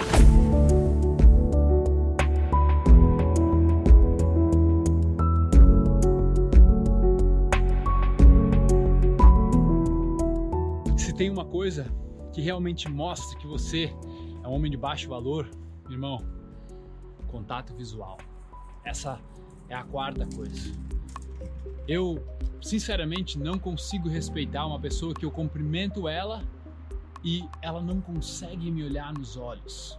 Tem 11.15 11.29
uma 11.29 11.45
coisa 11.45 11.85
que 12.33 12.41
realmente 12.41 12.89
mostre 12.89 13.37
que 13.37 13.47
você 13.47 13.85
é 14.43 14.47
um 14.47 14.51
homem 14.51 14.69
de 14.69 14.75
baixo 14.75 15.07
valor, 15.07 15.49
irmão, 15.89 16.19
contato 17.27 17.73
visual. 17.73 18.17
Essa 18.83 19.19
é 19.69 19.75
a 19.75 19.83
quarta 19.83 20.27
coisa. 20.35 20.73
Eu, 21.87 22.21
sinceramente, 22.61 23.39
não 23.39 23.57
consigo 23.57 24.09
respeitar 24.09 24.65
uma 24.65 24.79
pessoa 24.79 25.13
que 25.13 25.25
eu 25.25 25.31
cumprimento 25.31 26.07
ela 26.07 26.43
e 27.23 27.47
ela 27.61 27.81
não 27.81 28.01
consegue 28.01 28.69
me 28.69 28.83
olhar 28.83 29.13
nos 29.13 29.37
olhos. 29.37 29.97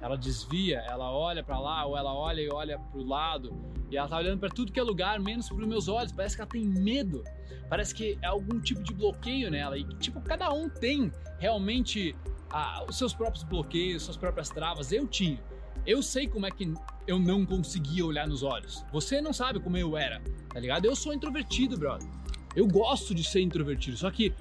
Ela 0.00 0.16
desvia, 0.16 0.78
ela 0.88 1.10
olha 1.10 1.42
para 1.42 1.58
lá 1.58 1.84
ou 1.84 1.96
ela 1.96 2.14
olha 2.14 2.40
e 2.40 2.48
olha 2.48 2.78
para 2.78 3.00
o 3.00 3.04
lado 3.04 3.54
e 3.90 3.96
ela 3.96 4.08
tá 4.08 4.16
olhando 4.16 4.38
para 4.38 4.48
tudo 4.48 4.70
que 4.70 4.78
é 4.78 4.82
lugar, 4.82 5.18
menos 5.18 5.48
para 5.48 5.66
meus 5.66 5.88
olhos. 5.88 6.12
Parece 6.12 6.36
que 6.36 6.42
ela 6.42 6.50
tem 6.50 6.64
medo. 6.64 7.24
Parece 7.68 7.92
que 7.94 8.18
é 8.22 8.26
algum 8.26 8.60
tipo 8.60 8.82
de 8.82 8.94
bloqueio 8.94 9.50
nela. 9.50 9.76
E, 9.76 9.84
tipo, 9.96 10.20
cada 10.20 10.52
um 10.52 10.68
tem 10.68 11.12
realmente 11.38 12.14
ah, 12.50 12.84
os 12.88 12.96
seus 12.96 13.12
próprios 13.12 13.42
bloqueios, 13.42 14.04
suas 14.04 14.16
próprias 14.16 14.48
travas. 14.48 14.92
Eu 14.92 15.08
tinha. 15.08 15.42
Eu 15.84 16.02
sei 16.02 16.28
como 16.28 16.46
é 16.46 16.50
que 16.50 16.72
eu 17.06 17.18
não 17.18 17.44
conseguia 17.44 18.06
olhar 18.06 18.28
nos 18.28 18.44
olhos. 18.44 18.84
Você 18.92 19.20
não 19.20 19.32
sabe 19.32 19.58
como 19.58 19.76
eu 19.76 19.96
era, 19.96 20.22
tá 20.48 20.60
ligado? 20.60 20.84
Eu 20.84 20.94
sou 20.94 21.12
introvertido, 21.12 21.76
brother. 21.76 22.08
Eu 22.54 22.68
gosto 22.68 23.12
de 23.12 23.24
ser 23.24 23.40
introvertido. 23.40 23.96
Só 23.96 24.10
que 24.10 24.32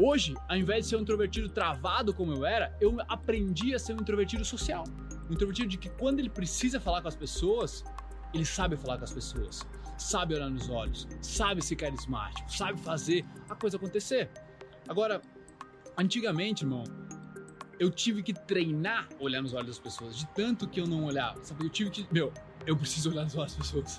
hoje, 0.00 0.34
ao 0.48 0.56
invés 0.56 0.84
de 0.84 0.90
ser 0.90 0.96
um 0.96 1.00
introvertido 1.00 1.48
travado 1.48 2.12
como 2.12 2.32
eu 2.32 2.44
era, 2.44 2.76
eu 2.80 2.96
aprendi 3.08 3.74
a 3.74 3.78
ser 3.78 3.94
um 3.94 4.00
introvertido 4.00 4.44
social. 4.44 4.84
Um 5.28 5.32
introvertido 5.32 5.68
de 5.68 5.78
que 5.78 5.88
quando 5.88 6.18
ele 6.18 6.28
precisa 6.28 6.80
falar 6.80 7.00
com 7.00 7.08
as 7.08 7.16
pessoas, 7.16 7.84
ele 8.34 8.44
sabe 8.44 8.76
falar 8.76 8.98
com 8.98 9.04
as 9.04 9.12
pessoas, 9.12 9.66
sabe 9.98 10.34
olhar 10.34 10.50
nos 10.50 10.68
olhos, 10.68 11.06
sabe 11.20 11.62
ser 11.62 11.76
carismático, 11.76 12.50
sabe 12.52 12.80
fazer 12.80 13.24
a 13.48 13.54
coisa 13.54 13.76
acontecer. 13.76 14.30
Agora, 14.88 15.20
antigamente, 15.96 16.64
irmão, 16.64 16.84
eu 17.78 17.90
tive 17.90 18.22
que 18.22 18.32
treinar 18.32 19.08
olhar 19.18 19.40
nos 19.40 19.54
olhos 19.54 19.66
das 19.68 19.78
pessoas, 19.78 20.16
de 20.16 20.26
tanto 20.28 20.68
que 20.68 20.80
eu 20.80 20.86
não 20.86 21.04
olhava. 21.04 21.42
Sabe? 21.42 21.64
Eu 21.64 21.70
tive 21.70 21.90
que. 21.90 22.06
Meu, 22.12 22.32
eu 22.66 22.76
preciso 22.76 23.10
olhar 23.10 23.24
nos 23.24 23.34
olhos 23.36 23.54
das 23.56 23.66
pessoas. 23.66 23.98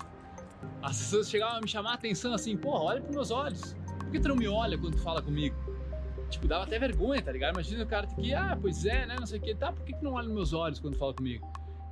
As 0.82 0.98
pessoas 0.98 1.28
chegavam 1.28 1.56
a 1.56 1.60
me 1.60 1.68
chamar 1.68 1.90
a 1.90 1.94
atenção 1.94 2.32
assim, 2.32 2.56
porra, 2.56 2.84
olha 2.84 3.00
pros 3.00 3.14
meus 3.14 3.30
olhos. 3.30 3.74
Por 3.98 4.10
que 4.10 4.20
tu 4.20 4.28
não 4.28 4.36
me 4.36 4.46
olha 4.46 4.78
quando 4.78 4.96
tu 4.96 5.02
fala 5.02 5.20
comigo? 5.20 5.56
Tipo, 6.32 6.48
dava 6.48 6.64
até 6.64 6.78
vergonha, 6.78 7.20
tá 7.20 7.30
ligado? 7.30 7.54
Imagina 7.54 7.84
o 7.84 7.86
cara 7.86 8.06
que, 8.06 8.34
ah, 8.34 8.56
pois 8.60 8.86
é, 8.86 9.06
né? 9.06 9.16
Não 9.18 9.26
sei 9.26 9.38
o 9.38 9.42
que, 9.42 9.54
tá, 9.54 9.70
por 9.70 9.84
que, 9.84 9.92
que 9.92 10.02
não 10.02 10.14
olha 10.14 10.26
nos 10.26 10.34
meus 10.34 10.52
olhos 10.54 10.80
quando 10.80 10.96
fala 10.96 11.12
comigo? 11.12 11.46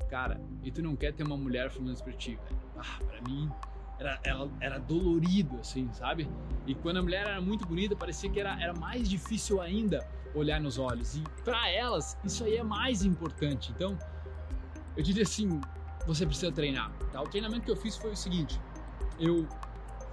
Cara, 0.09 0.41
e 0.63 0.71
tu 0.71 0.83
não 0.83 0.97
quer 0.97 1.13
ter 1.13 1.25
uma 1.25 1.37
mulher 1.37 1.71
falando 1.71 1.93
isso 1.93 2.03
pra 2.03 2.13
ti? 2.15 2.39
Ah, 2.77 2.99
pra 3.05 3.21
mim 3.29 3.51
era, 3.99 4.19
era, 4.25 4.49
era, 4.61 4.79
dolorido, 4.79 5.59
assim, 5.61 5.93
sabe? 5.93 6.27
E 6.67 6.75
quando 6.75 6.97
a 6.97 7.03
mulher 7.03 7.27
era 7.27 7.41
muito 7.41 7.67
bonita, 7.67 7.95
parecia 7.95 8.31
que 8.31 8.41
era, 8.41 8.61
era 8.61 8.73
mais 8.73 9.09
difícil 9.09 9.61
ainda 9.61 10.09
olhar 10.35 10.59
nos 10.59 10.79
olhos. 10.79 11.17
E 11.17 11.23
para 11.45 11.71
elas, 11.71 12.17
isso 12.25 12.43
aí 12.45 12.57
é 12.57 12.63
mais 12.63 13.05
importante. 13.05 13.71
Então, 13.73 13.99
eu 14.97 15.03
diria 15.03 15.23
assim: 15.23 15.61
você 16.07 16.25
precisa 16.25 16.51
treinar. 16.51 16.91
Tá? 17.13 17.21
O 17.21 17.29
treinamento 17.29 17.67
que 17.67 17.71
eu 17.71 17.77
fiz 17.77 17.97
foi 17.97 18.13
o 18.13 18.17
seguinte: 18.17 18.59
eu 19.19 19.47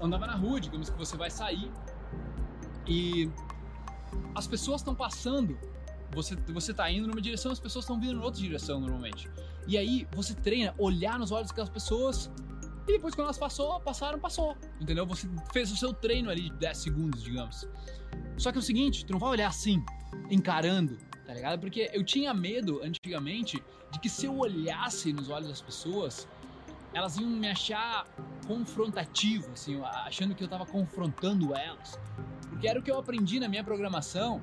andava 0.02 0.28
na 0.28 0.36
rua, 0.36 0.60
digamos 0.60 0.90
que 0.90 0.98
você 0.98 1.16
vai 1.16 1.32
sair 1.32 1.72
e 2.86 3.32
as 4.36 4.48
pessoas 4.48 4.82
estão 4.82 4.96
passando 4.96 5.58
você, 6.14 6.36
você 6.48 6.74
tá 6.74 6.90
indo 6.90 7.08
numa 7.08 7.22
direção, 7.22 7.52
as 7.52 7.60
pessoas 7.60 7.84
estão 7.84 8.00
vindo 8.00 8.14
em 8.14 8.24
outra 8.24 8.42
direção 8.42 8.80
normalmente. 8.80 9.30
E 9.68 9.78
aí 9.78 10.08
você 10.12 10.34
treina 10.34 10.74
olhar 10.78 11.20
nos 11.20 11.32
olhos 11.32 11.50
daquelas 11.50 11.70
pessoas 11.70 12.32
e 12.88 12.94
depois 12.94 13.14
quando 13.14 13.26
elas 13.26 13.38
passou, 13.38 13.80
passaram, 13.82 14.20
passou. 14.20 14.56
Entendeu? 14.80 15.06
Você 15.06 15.30
fez 15.52 15.72
o 15.72 15.76
seu 15.76 15.94
treino 15.94 16.30
ali 16.30 16.50
de 16.50 16.56
10 16.56 16.78
segundos, 16.78 17.24
digamos. 17.24 17.68
Só 18.38 18.52
que 18.52 18.58
é 18.58 18.62
o 18.62 18.64
seguinte, 18.64 19.06
tu 19.06 19.14
não 19.14 19.20
vai 19.20 19.32
olhar 19.32 19.50
assim, 19.50 19.84
encarando, 20.30 20.98
tá 21.26 21.34
ligado? 21.34 21.60
Porque 21.60 21.90
eu 21.94 22.04
tinha 22.04 22.34
medo 22.34 22.82
antigamente 22.82 23.62
de 23.92 24.00
que 24.00 24.10
se 24.10 24.26
eu 24.26 24.38
olhasse 24.38 25.12
nos 25.12 25.30
olhos 25.30 25.50
das 25.50 25.62
pessoas, 25.62 26.28
elas 26.94 27.18
iam 27.18 27.30
me 27.30 27.50
achar 27.50 28.08
confrontativo, 28.48 29.52
assim, 29.52 29.82
achando 29.84 30.34
que 30.34 30.44
eu 30.44 30.48
tava 30.48 30.66
confrontando 30.66 31.54
elas. 31.54 32.00
Porque 32.58 32.68
era 32.68 32.80
o 32.80 32.82
que 32.82 32.90
eu 32.90 32.98
aprendi 32.98 33.40
na 33.40 33.48
minha 33.48 33.64
programação 33.64 34.42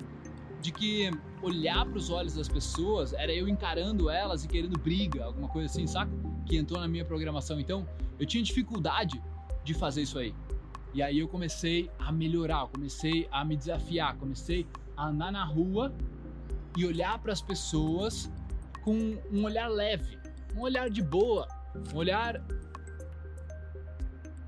de 0.61 0.71
que 0.71 1.11
olhar 1.43 1.85
para 1.85 1.99
os 1.99 2.11
olhos 2.11 2.37
das 2.37 2.49
pessoas 2.49 3.13
era 3.13 3.35
eu 3.35 3.49
encarando 3.49 4.09
elas 4.09 4.45
e 4.45 4.49
querendo 4.49 4.79
briga, 4.79 5.25
alguma 5.25 5.49
coisa 5.49 5.67
assim, 5.67 5.85
saca? 5.85 6.13
Que 6.47 6.57
entrou 6.57 6.81
na 6.81 6.87
minha 6.87 7.05
programação. 7.05 7.59
Então, 7.59 7.85
eu 8.17 8.25
tinha 8.25 8.41
dificuldade 8.41 9.21
de 9.65 9.75
fazer 9.75 10.03
isso 10.03 10.17
aí. 10.17 10.33
E 10.95 11.03
aí 11.03 11.19
eu 11.19 11.27
comecei 11.27 11.91
a 11.99 12.13
melhorar, 12.13 12.69
comecei 12.69 13.27
a 13.33 13.45
me 13.45 13.57
desafiar, 13.57 14.17
comecei 14.17 14.65
a 14.97 15.09
andar 15.09 15.33
na 15.33 15.45
rua 15.45 15.93
e 16.77 16.87
olhar 16.87 17.19
para 17.19 17.33
as 17.33 17.43
pessoas 17.43 18.31
com 18.85 19.19
um 19.33 19.43
olhar 19.43 19.67
leve, 19.67 20.21
um 20.57 20.61
olhar 20.61 20.89
de 20.89 21.03
boa, 21.03 21.49
um 21.93 21.97
olhar 21.97 22.41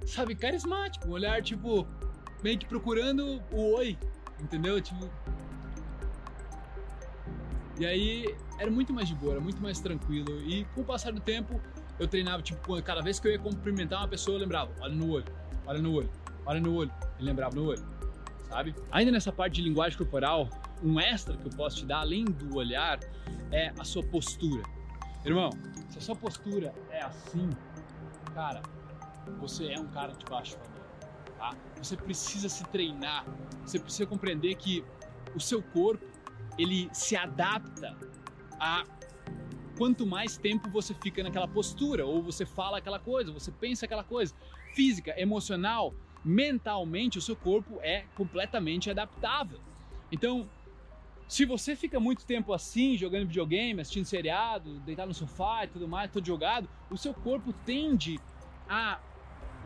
sabe, 0.06 0.36
carismático, 0.36 1.08
um 1.08 1.10
olhar 1.10 1.42
tipo 1.42 1.84
meio 2.42 2.58
que 2.58 2.66
procurando 2.66 3.42
o 3.52 3.74
oi, 3.76 3.98
entendeu? 4.40 4.80
Tipo, 4.80 5.10
e 7.78 7.84
aí 7.84 8.34
era 8.58 8.70
muito 8.70 8.92
mais 8.92 9.08
de 9.08 9.14
boa, 9.14 9.32
era 9.32 9.40
muito 9.40 9.60
mais 9.60 9.80
tranquilo. 9.80 10.40
E 10.42 10.64
com 10.74 10.80
o 10.80 10.84
passar 10.84 11.12
do 11.12 11.20
tempo, 11.20 11.60
eu 11.98 12.08
treinava, 12.08 12.42
tipo, 12.42 12.82
cada 12.82 13.02
vez 13.02 13.20
que 13.20 13.28
eu 13.28 13.32
ia 13.32 13.38
cumprimentar 13.38 14.00
uma 14.00 14.08
pessoa, 14.08 14.36
eu 14.36 14.40
lembrava, 14.40 14.72
olha 14.80 14.94
no 14.94 15.10
olho, 15.10 15.24
olha 15.66 15.80
no 15.80 15.94
olho, 15.94 16.10
olha 16.46 16.60
no 16.60 16.74
olho. 16.74 16.92
E 17.18 17.22
lembrava 17.22 17.54
no 17.54 17.66
olho. 17.66 17.84
sabe? 18.48 18.74
Ainda 18.90 19.10
nessa 19.10 19.32
parte 19.32 19.56
de 19.56 19.62
linguagem 19.62 19.96
corporal, 19.98 20.48
um 20.82 20.98
extra 21.00 21.36
que 21.36 21.46
eu 21.46 21.50
posso 21.50 21.78
te 21.78 21.86
dar, 21.86 22.00
além 22.00 22.24
do 22.24 22.56
olhar, 22.56 22.98
é 23.50 23.72
a 23.78 23.84
sua 23.84 24.02
postura. 24.02 24.62
Irmão, 25.24 25.50
se 25.90 25.98
a 25.98 26.00
sua 26.00 26.16
postura 26.16 26.72
é 26.90 27.02
assim, 27.02 27.50
cara, 28.34 28.62
você 29.40 29.72
é 29.72 29.78
um 29.78 29.88
cara 29.88 30.12
de 30.12 30.24
baixo 30.26 30.56
valor. 30.56 30.75
Tá? 31.36 31.54
Você 31.76 31.96
precisa 31.96 32.48
se 32.48 32.64
treinar, 32.64 33.24
você 33.64 33.78
precisa 33.78 34.06
compreender 34.06 34.54
que 34.54 34.84
o 35.34 35.40
seu 35.40 35.62
corpo 35.62 36.04
ele 36.58 36.88
se 36.92 37.14
adapta 37.16 37.96
a 38.58 38.84
quanto 39.76 40.06
mais 40.06 40.38
tempo 40.38 40.70
você 40.70 40.94
fica 40.94 41.22
naquela 41.22 41.46
postura, 41.46 42.06
ou 42.06 42.22
você 42.22 42.46
fala 42.46 42.78
aquela 42.78 42.98
coisa, 42.98 43.30
você 43.30 43.52
pensa 43.52 43.84
aquela 43.84 44.02
coisa. 44.02 44.34
Física, 44.74 45.14
emocional, 45.20 45.94
mentalmente, 46.24 47.18
o 47.18 47.22
seu 47.22 47.36
corpo 47.36 47.78
é 47.82 48.04
completamente 48.14 48.90
adaptável. 48.90 49.60
Então, 50.10 50.48
se 51.28 51.44
você 51.44 51.76
fica 51.76 52.00
muito 52.00 52.24
tempo 52.24 52.52
assim, 52.52 52.96
jogando 52.96 53.26
videogame, 53.26 53.80
assistindo 53.80 54.04
seriado, 54.04 54.78
deitado 54.80 55.08
no 55.08 55.14
sofá 55.14 55.64
e 55.64 55.68
tudo 55.68 55.86
mais, 55.86 56.10
todo 56.10 56.26
jogado, 56.26 56.68
o 56.90 56.96
seu 56.96 57.12
corpo 57.12 57.52
tende 57.64 58.18
a 58.68 58.98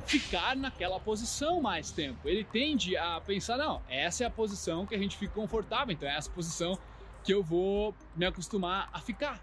ficar 0.06 0.56
naquela 0.56 0.98
posição 0.98 1.60
mais 1.60 1.90
tempo. 1.90 2.28
Ele 2.28 2.44
tende 2.44 2.96
a 2.96 3.20
pensar, 3.20 3.56
não, 3.56 3.82
essa 3.88 4.24
é 4.24 4.26
a 4.26 4.30
posição 4.30 4.86
que 4.86 4.94
a 4.94 4.98
gente 4.98 5.16
fica 5.16 5.34
confortável, 5.34 5.92
então 5.92 6.08
é 6.08 6.16
essa 6.16 6.30
posição 6.30 6.78
que 7.22 7.32
eu 7.32 7.42
vou 7.42 7.94
me 8.16 8.24
acostumar 8.24 8.88
a 8.92 9.00
ficar. 9.00 9.38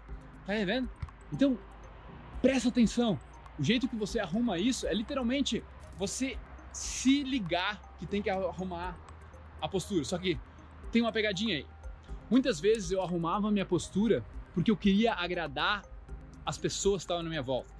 Tá 0.46 0.52
vendo? 0.64 0.88
Então, 1.32 1.58
presta 2.40 2.68
atenção. 2.68 3.18
O 3.58 3.64
jeito 3.64 3.88
que 3.88 3.96
você 3.96 4.20
arruma 4.20 4.58
isso 4.58 4.86
é 4.86 4.94
literalmente 4.94 5.62
você 5.98 6.38
se 6.72 7.22
ligar 7.22 7.80
que 7.98 8.06
tem 8.06 8.22
que 8.22 8.30
arrumar 8.30 8.96
a 9.60 9.68
postura. 9.68 10.04
Só 10.04 10.16
que 10.18 10.38
tem 10.92 11.02
uma 11.02 11.12
pegadinha 11.12 11.56
aí. 11.56 11.66
Muitas 12.30 12.60
vezes 12.60 12.90
eu 12.90 13.02
arrumava 13.02 13.50
minha 13.50 13.66
postura 13.66 14.24
porque 14.54 14.70
eu 14.70 14.76
queria 14.76 15.14
agradar 15.14 15.84
as 16.44 16.56
pessoas 16.56 17.02
que 17.02 17.04
estavam 17.04 17.22
na 17.22 17.28
minha 17.28 17.42
volta. 17.42 17.77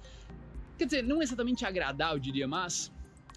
Quer 0.79 0.85
dizer, 0.85 1.03
não 1.03 1.21
exatamente 1.21 1.65
agradar, 1.65 2.13
eu 2.13 2.19
diria, 2.19 2.47
mas 2.47 2.89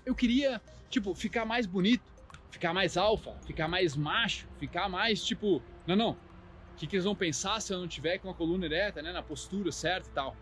eu 0.06 0.14
queria, 0.14 0.62
tipo, 0.88 1.12
ficar 1.12 1.44
mais 1.44 1.66
bonito, 1.66 2.04
ficar 2.52 2.72
mais 2.72 2.96
alfa, 2.96 3.32
ficar 3.44 3.66
mais 3.66 3.96
macho, 3.96 4.46
ficar 4.60 4.88
mais, 4.88 5.24
tipo, 5.24 5.60
não, 5.84 5.96
não. 5.96 6.10
O 6.12 6.76
que, 6.76 6.86
que 6.86 6.94
eles 6.94 7.04
vão 7.04 7.16
pensar 7.16 7.60
se 7.60 7.74
eu 7.74 7.80
não 7.80 7.88
tiver 7.88 8.18
com 8.18 8.30
a 8.30 8.34
coluna 8.34 8.64
ereta, 8.64 9.02
né, 9.02 9.12
na 9.12 9.24
postura 9.24 9.72
certa 9.72 10.08
e 10.08 10.12
tal. 10.12 10.36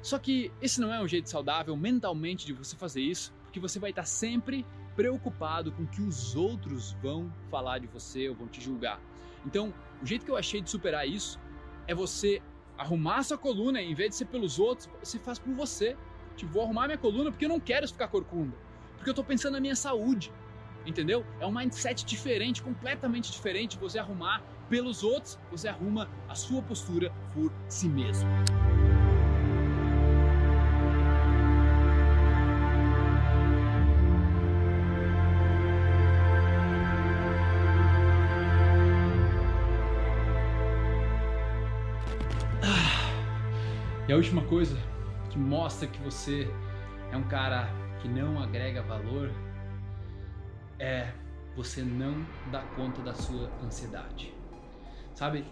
Só 0.00 0.16
que 0.16 0.52
esse 0.62 0.80
não 0.80 0.94
é 0.94 1.02
um 1.02 1.08
jeito 1.08 1.28
saudável 1.28 1.76
mentalmente 1.76 2.46
de 2.46 2.52
você 2.52 2.76
fazer 2.76 3.00
isso, 3.00 3.34
porque 3.42 3.58
você 3.58 3.80
vai 3.80 3.90
estar 3.90 4.04
sempre 4.04 4.64
preocupado 4.94 5.72
com 5.72 5.82
o 5.82 5.88
que 5.88 6.02
os 6.02 6.36
outros 6.36 6.92
vão 7.02 7.32
falar 7.50 7.80
de 7.80 7.88
você 7.88 8.28
ou 8.28 8.36
vão 8.36 8.46
te 8.46 8.60
julgar. 8.60 9.00
Então, 9.44 9.74
o 10.00 10.06
jeito 10.06 10.24
que 10.24 10.30
eu 10.30 10.36
achei 10.36 10.62
de 10.62 10.70
superar 10.70 11.08
isso 11.08 11.40
é 11.88 11.96
você 11.96 12.40
arrumar 12.78 13.24
sua 13.24 13.38
coluna 13.38 13.82
em 13.82 13.92
vez 13.92 14.10
de 14.10 14.16
ser 14.16 14.26
pelos 14.26 14.60
outros, 14.60 14.88
você 15.02 15.18
faz 15.18 15.40
por 15.40 15.52
você. 15.52 15.96
Tipo, 16.36 16.52
vou 16.52 16.62
arrumar 16.62 16.86
minha 16.86 16.98
coluna 16.98 17.30
porque 17.30 17.44
eu 17.44 17.48
não 17.48 17.60
quero 17.60 17.86
ficar 17.86 18.08
corcunda. 18.08 18.56
Porque 18.96 19.10
eu 19.10 19.14
tô 19.14 19.24
pensando 19.24 19.54
na 19.54 19.60
minha 19.60 19.76
saúde. 19.76 20.32
Entendeu? 20.84 21.24
É 21.40 21.46
um 21.46 21.52
mindset 21.52 22.04
diferente, 22.04 22.62
completamente 22.62 23.30
diferente. 23.30 23.78
Você 23.78 23.98
arrumar 23.98 24.42
pelos 24.68 25.02
outros, 25.02 25.38
você 25.50 25.68
arruma 25.68 26.08
a 26.28 26.34
sua 26.34 26.62
postura 26.62 27.12
por 27.32 27.52
si 27.68 27.88
mesmo. 27.88 28.28
E 44.08 44.12
a 44.12 44.16
última 44.16 44.42
coisa 44.42 44.76
que 45.32 45.38
mostra 45.38 45.88
que 45.88 45.98
você 46.02 46.46
é 47.10 47.16
um 47.16 47.22
cara 47.22 47.66
que 48.02 48.08
não 48.08 48.38
agrega 48.38 48.82
valor 48.82 49.32
é 50.78 51.10
você 51.56 51.80
não 51.82 52.24
dar 52.50 52.62
conta 52.76 53.00
da 53.00 53.14
sua 53.14 53.50
ansiedade. 53.64 54.32
Sabe? 55.14 55.44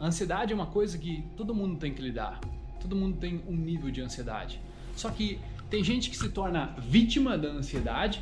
A 0.00 0.06
ansiedade 0.06 0.52
é 0.52 0.56
uma 0.56 0.66
coisa 0.66 0.98
que 0.98 1.24
todo 1.36 1.54
mundo 1.54 1.78
tem 1.78 1.94
que 1.94 2.02
lidar. 2.02 2.40
Todo 2.80 2.96
mundo 2.96 3.18
tem 3.18 3.44
um 3.46 3.54
nível 3.54 3.92
de 3.92 4.00
ansiedade. 4.00 4.60
Só 4.96 5.08
que 5.08 5.38
tem 5.70 5.84
gente 5.84 6.10
que 6.10 6.16
se 6.16 6.28
torna 6.28 6.74
vítima 6.78 7.38
da 7.38 7.48
ansiedade 7.48 8.20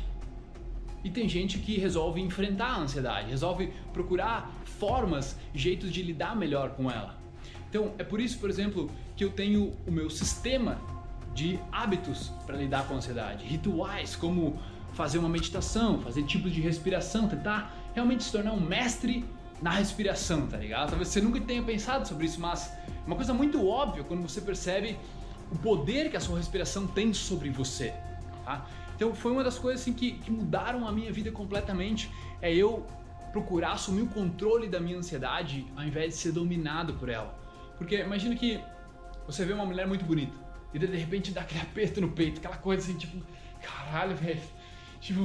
e 1.03 1.09
tem 1.09 1.27
gente 1.27 1.57
que 1.57 1.79
resolve 1.79 2.21
enfrentar 2.21 2.75
a 2.75 2.79
ansiedade, 2.79 3.31
resolve 3.31 3.73
procurar 3.91 4.51
formas, 4.65 5.35
jeitos 5.51 5.91
de 5.91 6.03
lidar 6.03 6.35
melhor 6.35 6.75
com 6.75 6.91
ela. 6.91 7.19
Então, 7.69 7.95
é 7.97 8.03
por 8.03 8.19
isso, 8.19 8.37
por 8.37 8.49
exemplo, 8.49 8.91
que 9.15 9.23
eu 9.23 9.31
tenho 9.31 9.73
o 9.87 9.91
meu 9.91 10.09
sistema 10.09 10.90
de 11.33 11.59
hábitos 11.71 12.31
para 12.45 12.57
lidar 12.57 12.87
com 12.87 12.93
a 12.93 12.97
ansiedade, 12.97 13.45
rituais 13.45 14.15
como 14.15 14.59
fazer 14.93 15.17
uma 15.17 15.29
meditação, 15.29 16.01
fazer 16.01 16.23
tipos 16.23 16.51
de 16.51 16.61
respiração, 16.61 17.27
tentar 17.27 17.73
realmente 17.93 18.23
se 18.23 18.31
tornar 18.31 18.51
um 18.51 18.59
mestre 18.59 19.25
na 19.61 19.71
respiração, 19.71 20.47
tá 20.47 20.57
ligado? 20.57 20.89
Talvez 20.89 21.09
você 21.09 21.21
nunca 21.21 21.39
tenha 21.39 21.61
pensado 21.63 22.07
sobre 22.07 22.25
isso, 22.25 22.39
mas 22.39 22.71
é 22.87 23.07
uma 23.07 23.15
coisa 23.15 23.33
muito 23.33 23.65
óbvia 23.65 24.03
quando 24.03 24.21
você 24.21 24.41
percebe 24.41 24.97
o 25.51 25.57
poder 25.57 26.09
que 26.09 26.17
a 26.17 26.19
sua 26.19 26.37
respiração 26.37 26.87
tem 26.87 27.13
sobre 27.13 27.49
você, 27.49 27.93
tá? 28.43 28.65
Então 28.95 29.13
foi 29.15 29.31
uma 29.31 29.43
das 29.43 29.57
coisas 29.57 29.81
assim, 29.81 29.93
que, 29.93 30.13
que 30.13 30.31
mudaram 30.31 30.87
a 30.87 30.91
minha 30.91 31.11
vida 31.11 31.31
completamente, 31.31 32.11
é 32.41 32.53
eu 32.53 32.85
procurar 33.31 33.73
assumir 33.73 34.01
o 34.01 34.07
controle 34.07 34.67
da 34.67 34.79
minha 34.79 34.97
ansiedade 34.97 35.65
ao 35.75 35.83
invés 35.83 36.13
de 36.13 36.19
ser 36.19 36.31
dominado 36.33 36.93
por 36.95 37.07
ela. 37.07 37.33
Porque 37.77 37.95
imagina 37.95 38.35
que 38.35 38.59
você 39.25 39.45
vê 39.45 39.53
uma 39.53 39.65
mulher 39.65 39.87
muito 39.87 40.03
bonita 40.03 40.50
e 40.73 40.79
de 40.79 40.85
repente 40.85 41.31
dá 41.31 41.41
aquele 41.41 41.61
aperto 41.61 42.01
no 42.01 42.11
peito, 42.11 42.39
aquela 42.39 42.57
coisa 42.57 42.83
assim, 42.83 42.97
tipo, 42.97 43.17
caralho, 43.61 44.15
velho. 44.15 44.41
Tipo. 44.99 45.21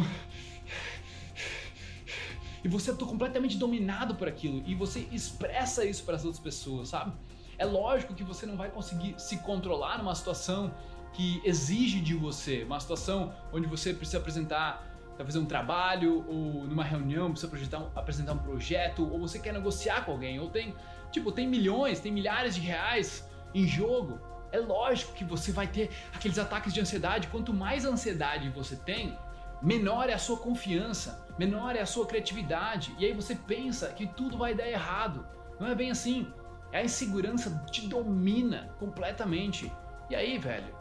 E 2.65 2.69
você 2.69 2.93
tá 2.93 3.07
completamente 3.07 3.57
dominado 3.57 4.17
por 4.17 4.27
aquilo 4.27 4.61
e 4.67 4.75
você 4.75 5.07
expressa 5.13 5.85
isso 5.85 6.03
para 6.03 6.17
as 6.17 6.25
outras 6.25 6.43
pessoas, 6.43 6.89
sabe? 6.89 7.13
É 7.59 7.65
lógico 7.65 8.13
que 8.13 8.25
você 8.25 8.45
não 8.45 8.57
vai 8.57 8.71
conseguir 8.71 9.15
se 9.19 9.39
controlar 9.39 9.99
numa 9.99 10.15
situação 10.17 10.75
que 11.13 11.41
exige 11.45 12.01
de 12.01 12.15
você, 12.15 12.65
uma 12.65 12.81
situação 12.81 13.33
onde 13.53 13.69
você 13.69 13.95
precisa 13.95 14.19
apresentar 14.19 14.85
fazer 15.25 15.39
um 15.39 15.47
trabalho 15.47 16.25
ou 16.29 16.65
numa 16.65 16.85
reunião 16.85 17.31
precisa 17.31 17.47
apresentar, 17.47 17.91
apresentar 17.95 18.33
um 18.33 18.39
projeto 18.39 19.09
ou 19.11 19.19
você 19.19 19.39
quer 19.39 19.53
negociar 19.53 20.05
com 20.05 20.13
alguém 20.13 20.39
ou 20.39 20.51
tem 20.51 20.75
tipo 21.11 21.33
tem 21.33 21.49
milhões 21.49 22.01
tem 22.01 22.13
milhares 22.13 22.55
de 22.55 22.61
reais 22.61 23.27
em 23.55 23.67
jogo 23.67 24.21
é 24.53 24.59
lógico 24.59 25.13
que 25.13 25.25
você 25.25 25.53
vai 25.53 25.67
ter 25.67 25.91
aqueles 26.15 26.39
ataques 26.39 26.73
de 26.73 26.81
ansiedade 26.81 27.29
quanto 27.29 27.53
mais 27.53 27.85
ansiedade 27.85 28.49
você 28.51 28.77
tem 28.77 29.19
menor 29.63 30.09
é 30.09 30.15
a 30.15 30.19
sua 30.19 30.39
confiança 30.39 31.27
menor 31.39 31.77
é 31.77 31.81
a 31.81 31.87
sua 31.87 32.07
criatividade 32.07 32.95
e 32.99 33.05
aí 33.05 33.13
você 33.13 33.35
pensa 33.35 33.89
que 33.89 34.07
tudo 34.07 34.39
vai 34.39 34.55
dar 34.55 34.69
errado 34.69 35.27
não 35.59 35.69
é 35.69 35.75
bem 35.75 35.91
assim 35.91 36.33
a 36.73 36.83
insegurança 36.83 37.65
te 37.71 37.87
domina 37.89 38.75
completamente 38.79 39.73
e 40.11 40.15
aí 40.15 40.39
velho 40.39 40.77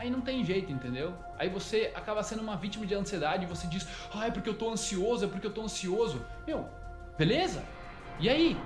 aí 0.00 0.10
não 0.10 0.22
tem 0.22 0.42
jeito, 0.42 0.72
entendeu? 0.72 1.14
Aí 1.38 1.50
você 1.50 1.92
acaba 1.94 2.22
sendo 2.22 2.40
uma 2.40 2.56
vítima 2.56 2.86
de 2.86 2.94
ansiedade 2.94 3.44
e 3.44 3.46
você 3.46 3.66
diz, 3.66 3.86
ah, 4.14 4.26
é 4.26 4.30
porque 4.30 4.48
eu 4.48 4.56
tô 4.56 4.70
ansioso, 4.70 5.26
é 5.26 5.28
porque 5.28 5.46
eu 5.46 5.52
tô 5.52 5.62
ansioso. 5.62 6.24
Meu, 6.46 6.66
beleza? 7.18 7.62
E 8.18 8.26
aí? 8.30 8.56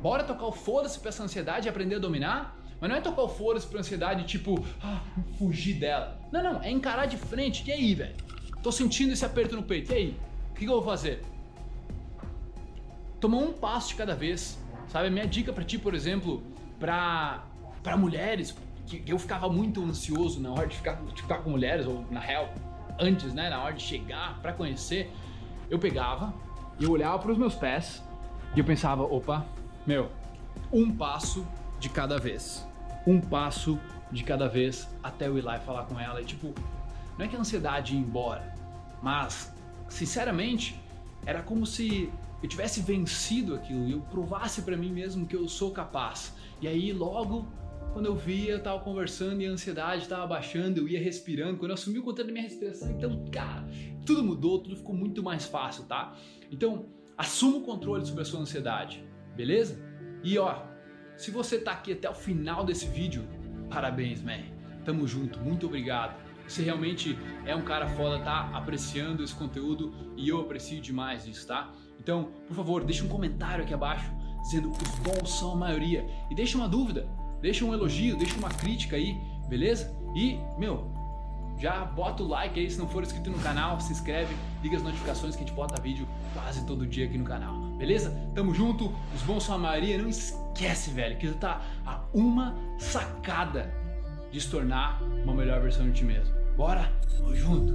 Bora 0.00 0.24
tocar 0.24 0.46
o 0.46 0.52
foda-se 0.52 0.98
pra 0.98 1.10
essa 1.10 1.22
ansiedade 1.22 1.68
e 1.68 1.70
aprender 1.70 1.96
a 1.96 1.98
dominar? 1.98 2.56
Mas 2.82 2.90
não 2.90 2.96
é 2.96 3.00
tocar 3.00 3.22
o 3.22 3.28
foda-se 3.28 3.64
pra 3.64 3.78
ansiedade 3.78 4.24
tipo, 4.24 4.60
ah, 4.82 5.00
fugir 5.38 5.74
dela. 5.74 6.20
Não, 6.32 6.42
não, 6.42 6.60
é 6.60 6.68
encarar 6.68 7.06
de 7.06 7.16
frente. 7.16 7.62
E 7.64 7.70
aí, 7.70 7.94
velho? 7.94 8.16
Tô 8.60 8.72
sentindo 8.72 9.12
esse 9.12 9.24
aperto 9.24 9.54
no 9.54 9.62
peito. 9.62 9.92
E 9.92 9.94
aí? 9.94 10.16
O 10.50 10.54
que, 10.54 10.64
que 10.64 10.66
eu 10.66 10.74
vou 10.74 10.82
fazer? 10.82 11.22
Tomar 13.20 13.38
um 13.38 13.52
passo 13.52 13.90
de 13.90 13.94
cada 13.94 14.16
vez. 14.16 14.58
Sabe? 14.88 15.10
Minha 15.10 15.28
dica 15.28 15.52
para 15.52 15.62
ti, 15.62 15.78
por 15.78 15.94
exemplo, 15.94 16.42
para 16.80 17.44
para 17.84 17.96
mulheres, 17.96 18.56
que 18.86 19.04
eu 19.06 19.18
ficava 19.18 19.48
muito 19.48 19.80
ansioso 19.84 20.40
na 20.40 20.50
hora 20.50 20.66
de 20.66 20.76
ficar, 20.76 20.94
de 20.94 21.22
ficar 21.22 21.38
com 21.38 21.50
mulheres, 21.50 21.86
ou 21.86 22.04
na 22.10 22.20
real, 22.20 22.52
antes, 22.98 23.32
né, 23.32 23.48
na 23.48 23.62
hora 23.62 23.74
de 23.74 23.82
chegar 23.82 24.40
para 24.40 24.52
conhecer, 24.52 25.10
eu 25.68 25.78
pegava 25.80 26.32
e 26.78 26.84
eu 26.84 26.90
olhava 26.90 27.18
para 27.18 27.32
os 27.32 27.38
meus 27.38 27.56
pés 27.56 28.02
e 28.54 28.58
eu 28.60 28.64
pensava, 28.64 29.02
opa, 29.02 29.44
meu, 29.84 30.10
um 30.72 30.92
passo 30.92 31.44
de 31.80 31.88
cada 31.88 32.18
vez. 32.18 32.64
Um 33.06 33.20
passo 33.20 33.78
de 34.10 34.22
cada 34.24 34.48
vez 34.48 34.88
até 35.02 35.26
eu 35.26 35.38
ir 35.38 35.42
lá 35.42 35.56
e 35.56 35.60
falar 35.60 35.84
com 35.84 35.98
ela. 35.98 36.20
E 36.20 36.24
tipo, 36.24 36.54
não 37.18 37.24
é 37.24 37.28
que 37.28 37.36
a 37.36 37.40
ansiedade 37.40 37.94
ia 37.94 38.00
embora, 38.00 38.54
mas, 39.02 39.52
sinceramente, 39.88 40.80
era 41.24 41.42
como 41.42 41.64
se 41.66 42.10
eu 42.42 42.48
tivesse 42.48 42.80
vencido 42.80 43.54
aquilo 43.54 43.86
e 43.86 43.92
eu 43.92 44.00
provasse 44.00 44.62
para 44.62 44.76
mim 44.76 44.92
mesmo 44.92 45.26
que 45.26 45.36
eu 45.36 45.48
sou 45.48 45.70
capaz. 45.70 46.34
E 46.60 46.66
aí 46.66 46.92
logo 46.92 47.46
quando 47.92 48.06
eu 48.06 48.16
via, 48.16 48.52
eu 48.52 48.62
tava 48.62 48.80
conversando 48.80 49.42
e 49.42 49.46
a 49.46 49.50
ansiedade 49.50 50.08
tava 50.08 50.26
baixando, 50.26 50.80
eu 50.80 50.88
ia 50.88 51.00
respirando. 51.00 51.58
Quando 51.58 51.70
eu 51.70 51.74
assumi 51.74 51.98
o 51.98 52.02
controle 52.02 52.28
da 52.28 52.32
minha 52.32 52.42
respiração, 52.42 52.90
então, 52.90 53.24
cara, 53.30 53.66
tudo 54.06 54.24
mudou, 54.24 54.58
tudo 54.58 54.76
ficou 54.76 54.94
muito 54.94 55.22
mais 55.22 55.44
fácil, 55.44 55.84
tá? 55.84 56.16
Então, 56.50 56.86
assuma 57.18 57.58
o 57.58 57.60
controle 57.60 58.04
sobre 58.06 58.22
a 58.22 58.24
sua 58.24 58.40
ansiedade, 58.40 59.04
beleza? 59.36 59.78
E 60.24 60.38
ó, 60.38 60.62
se 61.16 61.30
você 61.30 61.58
tá 61.58 61.72
aqui 61.72 61.92
até 61.92 62.08
o 62.08 62.14
final 62.14 62.64
desse 62.64 62.86
vídeo, 62.86 63.24
parabéns, 63.70 64.22
man. 64.22 64.42
Tamo 64.84 65.06
junto, 65.06 65.38
muito 65.40 65.66
obrigado. 65.66 66.20
Você 66.46 66.62
realmente 66.62 67.16
é 67.46 67.54
um 67.54 67.62
cara 67.62 67.86
foda, 67.86 68.18
tá 68.18 68.50
apreciando 68.52 69.22
esse 69.22 69.34
conteúdo 69.34 69.94
e 70.16 70.28
eu 70.28 70.40
aprecio 70.40 70.80
demais 70.80 71.26
isso, 71.26 71.46
tá? 71.46 71.72
Então, 72.00 72.32
por 72.48 72.54
favor, 72.54 72.84
deixa 72.84 73.04
um 73.04 73.08
comentário 73.08 73.62
aqui 73.62 73.72
abaixo 73.72 74.12
dizendo 74.42 74.72
que 74.72 74.84
os 74.84 74.98
bons 74.98 75.38
são 75.38 75.52
a 75.52 75.56
maioria 75.56 76.04
e 76.30 76.34
deixa 76.34 76.58
uma 76.58 76.68
dúvida 76.68 77.08
deixa 77.42 77.64
um 77.64 77.74
elogio, 77.74 78.16
deixa 78.16 78.38
uma 78.38 78.48
crítica 78.48 78.96
aí, 78.96 79.20
beleza? 79.48 79.92
E, 80.14 80.38
meu, 80.56 80.90
já 81.58 81.84
bota 81.84 82.22
o 82.22 82.28
like 82.28 82.58
aí 82.58 82.70
se 82.70 82.78
não 82.78 82.88
for 82.88 83.02
inscrito 83.02 83.30
no 83.30 83.38
canal, 83.40 83.80
se 83.80 83.92
inscreve, 83.92 84.34
liga 84.62 84.76
as 84.76 84.82
notificações 84.82 85.34
que 85.34 85.42
a 85.42 85.46
gente 85.46 85.54
bota 85.54 85.82
vídeo 85.82 86.06
quase 86.32 86.64
todo 86.64 86.86
dia 86.86 87.04
aqui 87.04 87.18
no 87.18 87.24
canal, 87.24 87.54
beleza? 87.82 88.16
Tamo 88.32 88.54
junto, 88.54 88.94
os 89.12 89.22
bons 89.22 89.42
são 89.42 89.56
a 89.56 89.58
maioria, 89.58 89.98
não 89.98 90.08
esquece, 90.08 90.92
velho, 90.92 91.18
que 91.18 91.26
tu 91.26 91.34
tá 91.34 91.60
a 91.84 92.00
uma 92.14 92.54
sacada 92.78 93.74
de 94.30 94.40
se 94.40 94.48
tornar 94.48 95.02
uma 95.02 95.34
melhor 95.34 95.60
versão 95.60 95.86
de 95.86 95.92
ti 95.92 96.04
mesmo. 96.04 96.32
Bora? 96.56 96.88
Tamo 97.16 97.34
junto! 97.34 97.74